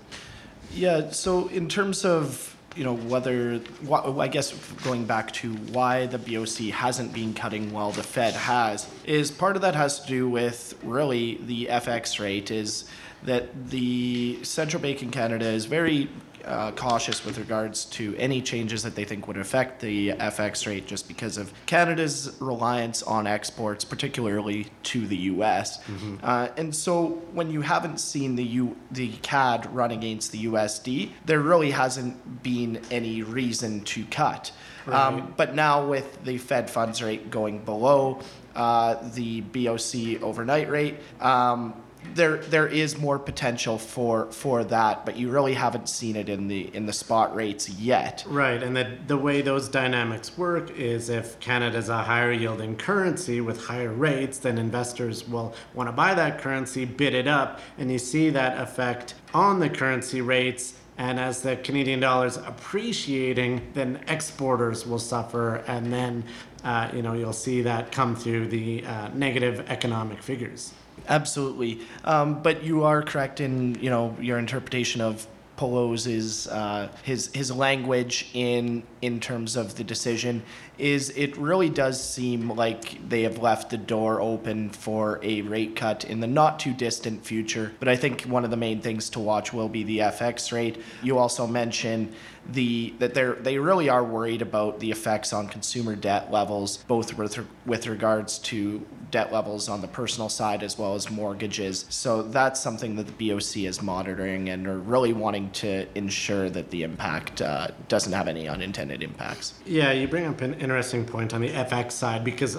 Yeah, 0.75 1.11
so 1.11 1.49
in 1.49 1.69
terms 1.69 2.05
of 2.05 2.57
you 2.77 2.85
know 2.85 2.95
whether 2.95 3.61
I 3.93 4.29
guess 4.29 4.53
going 4.85 5.05
back 5.05 5.33
to 5.35 5.53
why 5.73 6.07
the 6.07 6.19
BOC 6.19 6.73
hasn't 6.73 7.13
been 7.13 7.35
cutting 7.35 7.73
while 7.73 7.91
the 7.91 8.03
Fed 8.03 8.35
has 8.35 8.89
is 9.05 9.31
part 9.31 9.57
of 9.57 9.63
that 9.63 9.75
has 9.75 10.01
to 10.01 10.07
do 10.07 10.29
with 10.29 10.79
really 10.85 11.41
the 11.47 11.67
FX 11.67 12.21
rate 12.21 12.51
is 12.51 12.85
that 13.25 13.71
the 13.71 14.39
central 14.45 14.81
bank 14.81 15.03
in 15.03 15.11
Canada 15.11 15.47
is 15.47 15.65
very 15.65 16.09
uh, 16.45 16.73
cautious 16.73 17.25
with 17.25 17.39
regards 17.39 17.85
to 17.87 18.15
any 18.17 18.41
changes 18.43 18.83
that 18.83 18.95
they 18.95 19.05
think 19.05 19.27
would 19.27 19.37
affect 19.37 19.81
the 19.81 20.11
FX 20.11 20.67
rate 20.67 20.87
just 20.87 21.09
because 21.09 21.37
of 21.37 21.53
Canada's 21.67 22.37
reliance 22.41 23.03
on 23.03 23.27
exports, 23.27 23.85
particularly 23.85 24.67
to 24.85 25.07
the 25.07 25.17
US. 25.17 25.79
Mm-hmm. 25.85 26.17
Uh, 26.23 26.49
and 26.57 26.75
so 26.75 27.09
when 27.33 27.51
you 27.51 27.61
haven't 27.61 27.99
seen 27.99 28.37
the 28.37 28.45
U- 28.45 28.77
the 28.91 29.13
CAD 29.23 29.73
run 29.75 29.91
against 29.91 30.33
the 30.33 30.47
USD, 30.47 31.11
there 31.25 31.41
really 31.41 31.71
hasn't 31.71 32.43
been 32.43 32.81
any 32.91 33.23
reason 33.23 33.83
to 33.85 34.05
cut. 34.05 34.53
Right. 34.87 34.97
Um, 34.97 35.35
but 35.37 35.55
now 35.55 35.87
with 35.87 36.25
the 36.25 36.39
Fed 36.39 36.71
funds 36.71 37.03
rate 37.03 37.31
going 37.31 37.65
below 37.65 38.21
uh, 38.55 38.97
the 39.15 39.43
BOC 39.43 40.23
overnight 40.23 40.71
rate, 40.71 40.97
um, 41.21 41.75
there 42.15 42.39
there 42.39 42.67
is 42.67 42.99
more 42.99 43.19
potential 43.19 43.79
for 43.79 44.31
for 44.33 44.65
that, 44.65 45.07
but 45.07 45.17
you 45.17 45.31
really 45.31 45.55
haven't 45.55 45.89
seen 45.89 46.17
it 46.17 46.29
in 46.29 46.49
the 46.49 46.75
in 46.75 46.87
the 46.87 46.93
spot 46.93 47.35
rates 47.35 47.69
yet. 47.69 48.25
Right, 48.27 48.63
and 48.63 48.77
the 48.77 48.99
the 49.07 49.17
way 49.17 49.43
those 49.43 49.69
dynamics 49.69 50.37
work 50.37 50.71
is 50.71 51.09
if 51.09 51.39
Canada's 51.41 51.89
a 51.89 52.03
higher 52.03 52.33
yielding 52.33 52.77
currency 52.77 53.41
with 53.41 53.65
higher 53.65 53.93
rates, 53.93 54.39
then 54.39 54.59
investors 54.59 55.29
will 55.29 55.55
want 55.75 55.89
to 55.89 55.93
buy 55.93 56.15
that 56.15 56.41
currency, 56.41 56.85
bid 56.85 57.15
it 57.15 57.27
up, 57.27 57.61
and 57.79 57.91
you 57.91 57.99
see 57.99 58.31
that 58.31 58.61
effect 58.61 59.15
on 59.35 59.61
the 59.61 59.69
currency 59.69 60.21
rates. 60.21 60.75
And 60.99 61.19
as 61.19 61.41
the 61.41 61.57
Canadian 61.57 62.01
dollar 62.01 62.27
is 62.27 62.37
appreciating, 62.37 63.71
then 63.73 64.05
exporters 64.07 64.87
will 64.87 64.99
suffer, 64.99 65.57
and 65.67 65.91
then 65.91 66.25
uh, 66.63 66.91
you 66.93 67.03
know 67.03 67.15
you'll 67.15 67.33
see 67.33 67.63
that 67.63 67.93
come 67.93 68.15
through 68.15 68.49
the 68.49 68.85
uh, 68.85 69.09
negative 69.15 69.65
economic 69.71 70.23
figures. 70.23 70.75
Absolutely, 71.09 71.81
um, 72.05 72.43
but 72.43 72.63
you 72.63 72.85
are 72.85 73.03
correct 73.03 73.41
in 73.41 73.75
you 73.77 73.91
know 73.91 74.17
your 74.21 74.39
interpretation 74.39 75.01
of 75.01 75.27
Poloz's 75.57 76.47
uh, 76.49 76.89
his 77.03 77.31
his 77.35 77.51
language 77.51 78.31
in 78.35 78.83
in 79.03 79.19
terms 79.19 79.57
of 79.57 79.77
the 79.77 79.85
decision 79.85 80.43
is 80.79 81.11
it 81.17 81.37
really 81.37 81.69
does 81.69 82.03
seem 82.03 82.51
like 82.51 83.09
they 83.09 83.23
have 83.23 83.39
left 83.39 83.71
the 83.71 83.77
door 83.77 84.21
open 84.21 84.71
for 84.71 85.19
a 85.23 85.43
rate 85.43 85.77
cut 85.77 86.05
in 86.05 86.21
the 86.21 86.27
not 86.27 86.59
too 86.59 86.73
distant 86.73 87.25
future. 87.25 87.73
But 87.79 87.89
I 87.89 87.97
think 87.97 88.23
one 88.23 88.45
of 88.45 88.51
the 88.51 88.57
main 88.57 88.81
things 88.81 89.11
to 89.11 89.21
watch 89.21 89.53
will 89.53 89.69
be 89.69 89.85
the 89.85 89.99
FX 89.99 90.53
rate. 90.53 90.81
You 91.03 91.19
also 91.19 91.47
mentioned 91.47 92.13
the 92.49 92.95
that 92.99 93.15
they're 93.15 93.35
they 93.35 93.59
really 93.59 93.89
are 93.89 94.03
worried 94.03 94.43
about 94.43 94.81
the 94.81 94.91
effects 94.91 95.33
on 95.33 95.49
consumer 95.49 95.95
debt 95.95 96.33
levels, 96.33 96.79
both 96.89 97.17
with 97.17 97.39
with 97.67 97.87
regards 97.87 98.39
to 98.39 98.85
debt 99.11 99.33
levels 99.33 99.69
on 99.69 99.81
the 99.81 99.89
personal 99.89 100.29
side 100.29 100.63
as 100.63 100.79
well 100.79 100.95
as 100.95 101.11
mortgages. 101.11 101.85
So 101.89 102.23
that's 102.23 102.61
something 102.61 102.97
that 102.97 103.07
the 103.07 103.31
BOC 103.31 103.59
is 103.59 103.83
monitoring 103.83 104.49
and 104.49 104.67
are 104.67 104.79
really 104.79 105.13
wanting 105.13 105.51
to 105.53 105.87
ensure 105.97 106.49
that 106.51 106.71
the 106.71 106.85
impact 106.85 107.43
uh, 107.43 107.69
doesn't 107.89 108.13
have 108.13 108.29
any 108.29 108.49
unintended 108.49 108.90
impacts. 109.03 109.55
Yeah, 109.65 109.93
you 109.93 110.09
bring 110.09 110.27
up 110.27 110.41
an 110.41 110.55
interesting 110.55 111.05
point 111.05 111.33
on 111.35 111.41
the 111.41 111.51
FX 111.51 111.93
side 111.93 112.25
because 112.25 112.59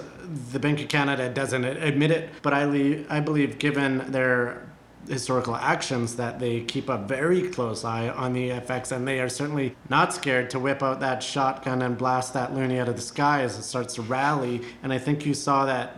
the 0.52 0.58
Bank 0.58 0.80
of 0.80 0.88
Canada 0.88 1.28
doesn't 1.28 1.64
admit 1.64 2.10
it, 2.10 2.30
but 2.42 2.52
I, 2.52 3.04
I 3.08 3.20
believe 3.20 3.58
given 3.58 4.10
their 4.10 4.62
historical 5.08 5.56
actions 5.56 6.16
that 6.16 6.38
they 6.38 6.60
keep 6.60 6.88
a 6.88 6.98
very 6.98 7.48
close 7.50 7.84
eye 7.84 8.08
on 8.08 8.32
the 8.32 8.50
FX 8.50 8.92
and 8.92 9.06
they 9.06 9.20
are 9.20 9.28
certainly 9.28 9.74
not 9.88 10.14
scared 10.14 10.48
to 10.50 10.58
whip 10.58 10.82
out 10.82 11.00
that 11.00 11.22
shotgun 11.22 11.82
and 11.82 11.98
blast 11.98 12.34
that 12.34 12.52
loonie 12.52 12.78
out 12.78 12.88
of 12.88 12.96
the 12.96 13.02
sky 13.02 13.42
as 13.42 13.58
it 13.58 13.62
starts 13.62 13.94
to 13.94 14.02
rally 14.02 14.62
and 14.82 14.92
I 14.92 14.98
think 14.98 15.26
you 15.26 15.34
saw 15.34 15.64
that 15.66 15.96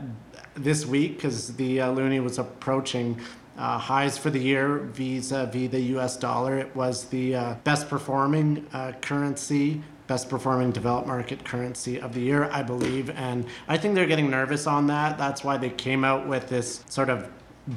this 0.54 0.86
week 0.86 1.16
because 1.16 1.54
the 1.56 1.80
uh, 1.80 1.92
loonie 1.92 2.22
was 2.22 2.38
approaching 2.38 3.20
uh, 3.58 3.78
highs 3.78 4.16
for 4.16 4.30
the 4.30 4.38
year 4.38 4.78
vis-a-vis 4.78 5.70
the 5.70 5.80
US 5.96 6.16
dollar 6.16 6.56
it 6.58 6.74
was 6.74 7.04
the 7.06 7.34
uh, 7.34 7.54
best 7.64 7.88
performing 7.88 8.66
uh, 8.72 8.92
currency 9.02 9.82
best 10.06 10.28
performing 10.28 10.70
developed 10.70 11.06
market 11.06 11.44
currency 11.44 12.00
of 12.00 12.14
the 12.14 12.20
year, 12.20 12.50
I 12.52 12.62
believe. 12.62 13.10
And 13.10 13.46
I 13.68 13.78
think 13.78 13.94
they're 13.94 14.06
getting 14.06 14.30
nervous 14.30 14.66
on 14.66 14.86
that. 14.88 15.18
That's 15.18 15.42
why 15.42 15.56
they 15.56 15.70
came 15.70 16.04
out 16.04 16.26
with 16.26 16.48
this 16.48 16.84
sort 16.88 17.08
of 17.08 17.30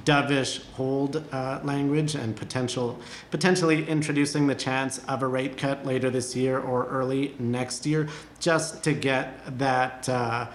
dovish 0.04 0.70
hold 0.74 1.24
uh, 1.32 1.62
language 1.64 2.14
and 2.14 2.36
potential 2.36 3.00
potentially 3.32 3.88
introducing 3.88 4.46
the 4.46 4.56
chance 4.56 5.00
of 5.08 5.24
a 5.24 5.28
rate 5.28 5.58
cut 5.58 5.86
later 5.86 6.10
this 6.10 6.36
year 6.36 6.60
or 6.60 6.88
early 6.88 7.34
next 7.40 7.86
year 7.86 8.10
just 8.40 8.84
to 8.84 8.92
get 8.92 9.58
that 9.58 10.10
uh, 10.10 10.46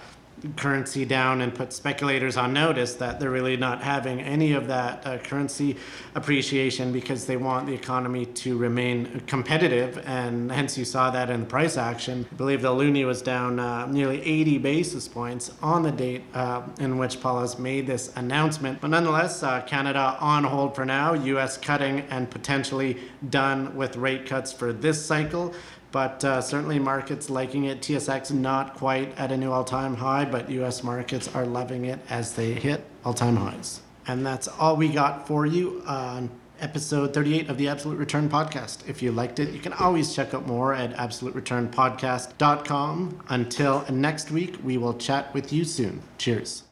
currency 0.55 1.05
down 1.05 1.41
and 1.41 1.53
put 1.53 1.73
speculators 1.73 2.37
on 2.37 2.53
notice 2.53 2.95
that 2.95 3.19
they're 3.19 3.29
really 3.29 3.57
not 3.57 3.81
having 3.81 4.19
any 4.19 4.53
of 4.53 4.67
that 4.67 5.05
uh, 5.05 5.17
currency 5.19 5.77
appreciation 6.15 6.91
because 6.91 7.25
they 7.25 7.37
want 7.37 7.67
the 7.67 7.73
economy 7.73 8.25
to 8.25 8.57
remain 8.57 9.21
competitive. 9.27 10.03
And 10.05 10.51
hence, 10.51 10.77
you 10.77 10.85
saw 10.85 11.09
that 11.11 11.29
in 11.29 11.41
the 11.41 11.45
price 11.45 11.77
action. 11.77 12.25
I 12.31 12.35
believe 12.35 12.61
the 12.61 12.69
loonie 12.69 13.05
was 13.05 13.21
down 13.21 13.59
uh, 13.59 13.85
nearly 13.87 14.21
80 14.21 14.57
basis 14.59 15.07
points 15.07 15.51
on 15.61 15.83
the 15.83 15.91
date 15.91 16.23
uh, 16.33 16.63
in 16.79 16.97
which 16.97 17.19
Poloz 17.19 17.57
made 17.57 17.87
this 17.87 18.11
announcement. 18.15 18.81
But 18.81 18.89
nonetheless, 18.89 19.43
uh, 19.43 19.61
Canada 19.61 20.17
on 20.19 20.43
hold 20.43 20.75
for 20.75 20.85
now, 20.85 21.13
US 21.13 21.57
cutting 21.57 22.01
and 22.09 22.29
potentially 22.29 22.97
done 23.29 23.75
with 23.75 23.95
rate 23.95 24.25
cuts 24.25 24.51
for 24.51 24.73
this 24.73 25.03
cycle 25.03 25.53
but 25.93 26.25
uh, 26.25 26.41
certainly 26.41 26.79
markets 26.79 27.29
liking 27.29 27.63
it. 27.65 27.81
TSX 27.81 28.33
not 28.33 28.73
quite 28.73 29.15
at 29.17 29.31
a 29.31 29.37
new 29.37 29.51
all-time 29.51 29.95
high, 29.95 30.25
but 30.25 30.49
U.S. 30.49 30.83
markets 30.83 31.29
are 31.35 31.45
loving 31.45 31.85
it 31.85 31.99
as 32.09 32.33
they 32.33 32.53
hit 32.53 32.83
all-time 33.05 33.35
highs. 33.37 33.81
And 34.07 34.25
that's 34.25 34.47
all 34.49 34.75
we 34.75 34.89
got 34.89 35.27
for 35.27 35.45
you 35.45 35.83
on 35.87 36.31
episode 36.59 37.13
38 37.13 37.47
of 37.49 37.59
the 37.59 37.69
Absolute 37.69 37.99
Return 37.99 38.27
Podcast. 38.27 38.89
If 38.89 39.03
you 39.03 39.11
liked 39.11 39.37
it, 39.39 39.53
you 39.53 39.59
can 39.59 39.73
always 39.73 40.15
check 40.15 40.33
out 40.33 40.47
more 40.47 40.73
at 40.73 40.95
absolutereturnpodcast.com. 40.95 43.23
Until 43.29 43.85
next 43.91 44.31
week, 44.31 44.57
we 44.63 44.77
will 44.77 44.95
chat 44.95 45.31
with 45.33 45.53
you 45.53 45.63
soon. 45.63 46.01
Cheers. 46.17 46.63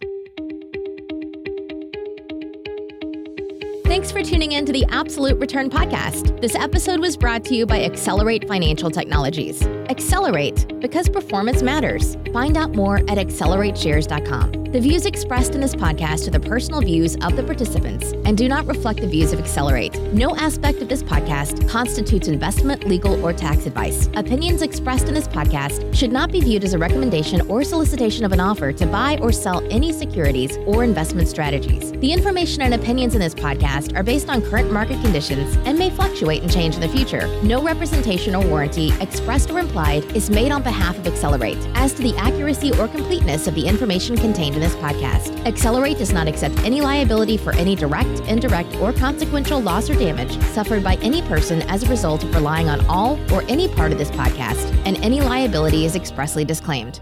Thanks 3.91 4.09
for 4.09 4.23
tuning 4.23 4.53
in 4.53 4.65
to 4.67 4.71
the 4.71 4.85
Absolute 4.87 5.37
Return 5.37 5.69
Podcast. 5.69 6.39
This 6.39 6.55
episode 6.55 7.01
was 7.01 7.17
brought 7.17 7.43
to 7.43 7.55
you 7.55 7.65
by 7.65 7.83
Accelerate 7.83 8.47
Financial 8.47 8.89
Technologies. 8.89 9.61
Accelerate 9.91 10.79
because 10.79 11.09
performance 11.09 11.61
matters. 11.61 12.15
Find 12.31 12.55
out 12.55 12.73
more 12.73 12.99
at 13.09 13.17
accelerateshares.com. 13.17 14.61
The 14.71 14.79
views 14.79 15.05
expressed 15.05 15.53
in 15.53 15.59
this 15.59 15.75
podcast 15.75 16.29
are 16.29 16.31
the 16.31 16.39
personal 16.39 16.79
views 16.79 17.17
of 17.17 17.35
the 17.35 17.43
participants 17.43 18.13
and 18.23 18.37
do 18.37 18.47
not 18.47 18.65
reflect 18.67 19.01
the 19.01 19.07
views 19.07 19.33
of 19.33 19.39
Accelerate. 19.39 19.99
No 20.13 20.33
aspect 20.37 20.81
of 20.81 20.87
this 20.87 21.03
podcast 21.03 21.67
constitutes 21.67 22.29
investment, 22.29 22.87
legal, 22.87 23.21
or 23.21 23.33
tax 23.33 23.65
advice. 23.65 24.07
Opinions 24.15 24.61
expressed 24.61 25.09
in 25.09 25.13
this 25.13 25.27
podcast 25.27 25.93
should 25.93 26.13
not 26.13 26.31
be 26.31 26.39
viewed 26.39 26.63
as 26.63 26.73
a 26.73 26.77
recommendation 26.77 27.41
or 27.49 27.65
solicitation 27.65 28.23
of 28.23 28.31
an 28.31 28.39
offer 28.39 28.71
to 28.71 28.85
buy 28.85 29.17
or 29.21 29.33
sell 29.33 29.61
any 29.69 29.91
securities 29.91 30.55
or 30.65 30.85
investment 30.85 31.27
strategies. 31.27 31.91
The 31.91 32.13
information 32.13 32.61
and 32.61 32.73
opinions 32.73 33.13
in 33.13 33.19
this 33.19 33.35
podcast 33.35 33.93
are 33.97 34.03
based 34.03 34.29
on 34.29 34.41
current 34.41 34.71
market 34.71 35.01
conditions 35.01 35.57
and 35.65 35.77
may 35.77 35.89
fluctuate 35.89 36.43
and 36.43 36.51
change 36.51 36.75
in 36.75 36.81
the 36.81 36.87
future. 36.87 37.27
No 37.43 37.61
representation 37.61 38.35
or 38.35 38.47
warranty, 38.47 38.93
expressed 39.01 39.51
or 39.51 39.59
implied, 39.59 39.80
is 39.89 40.29
made 40.29 40.51
on 40.51 40.63
behalf 40.63 40.97
of 40.97 41.07
Accelerate 41.07 41.57
as 41.75 41.93
to 41.93 42.03
the 42.03 42.15
accuracy 42.17 42.71
or 42.79 42.87
completeness 42.87 43.47
of 43.47 43.55
the 43.55 43.67
information 43.67 44.15
contained 44.15 44.55
in 44.55 44.61
this 44.61 44.75
podcast. 44.75 45.45
Accelerate 45.45 45.97
does 45.97 46.13
not 46.13 46.27
accept 46.27 46.57
any 46.59 46.81
liability 46.81 47.37
for 47.37 47.53
any 47.55 47.75
direct, 47.75 48.19
indirect, 48.21 48.75
or 48.77 48.93
consequential 48.93 49.59
loss 49.59 49.89
or 49.89 49.95
damage 49.95 50.39
suffered 50.53 50.83
by 50.83 50.95
any 51.01 51.21
person 51.23 51.61
as 51.63 51.83
a 51.83 51.89
result 51.89 52.23
of 52.23 52.33
relying 52.33 52.69
on 52.69 52.85
all 52.85 53.19
or 53.33 53.43
any 53.43 53.67
part 53.67 53.91
of 53.91 53.97
this 53.97 54.11
podcast, 54.11 54.71
and 54.85 54.97
any 54.97 55.21
liability 55.21 55.85
is 55.85 55.95
expressly 55.95 56.45
disclaimed. 56.45 57.01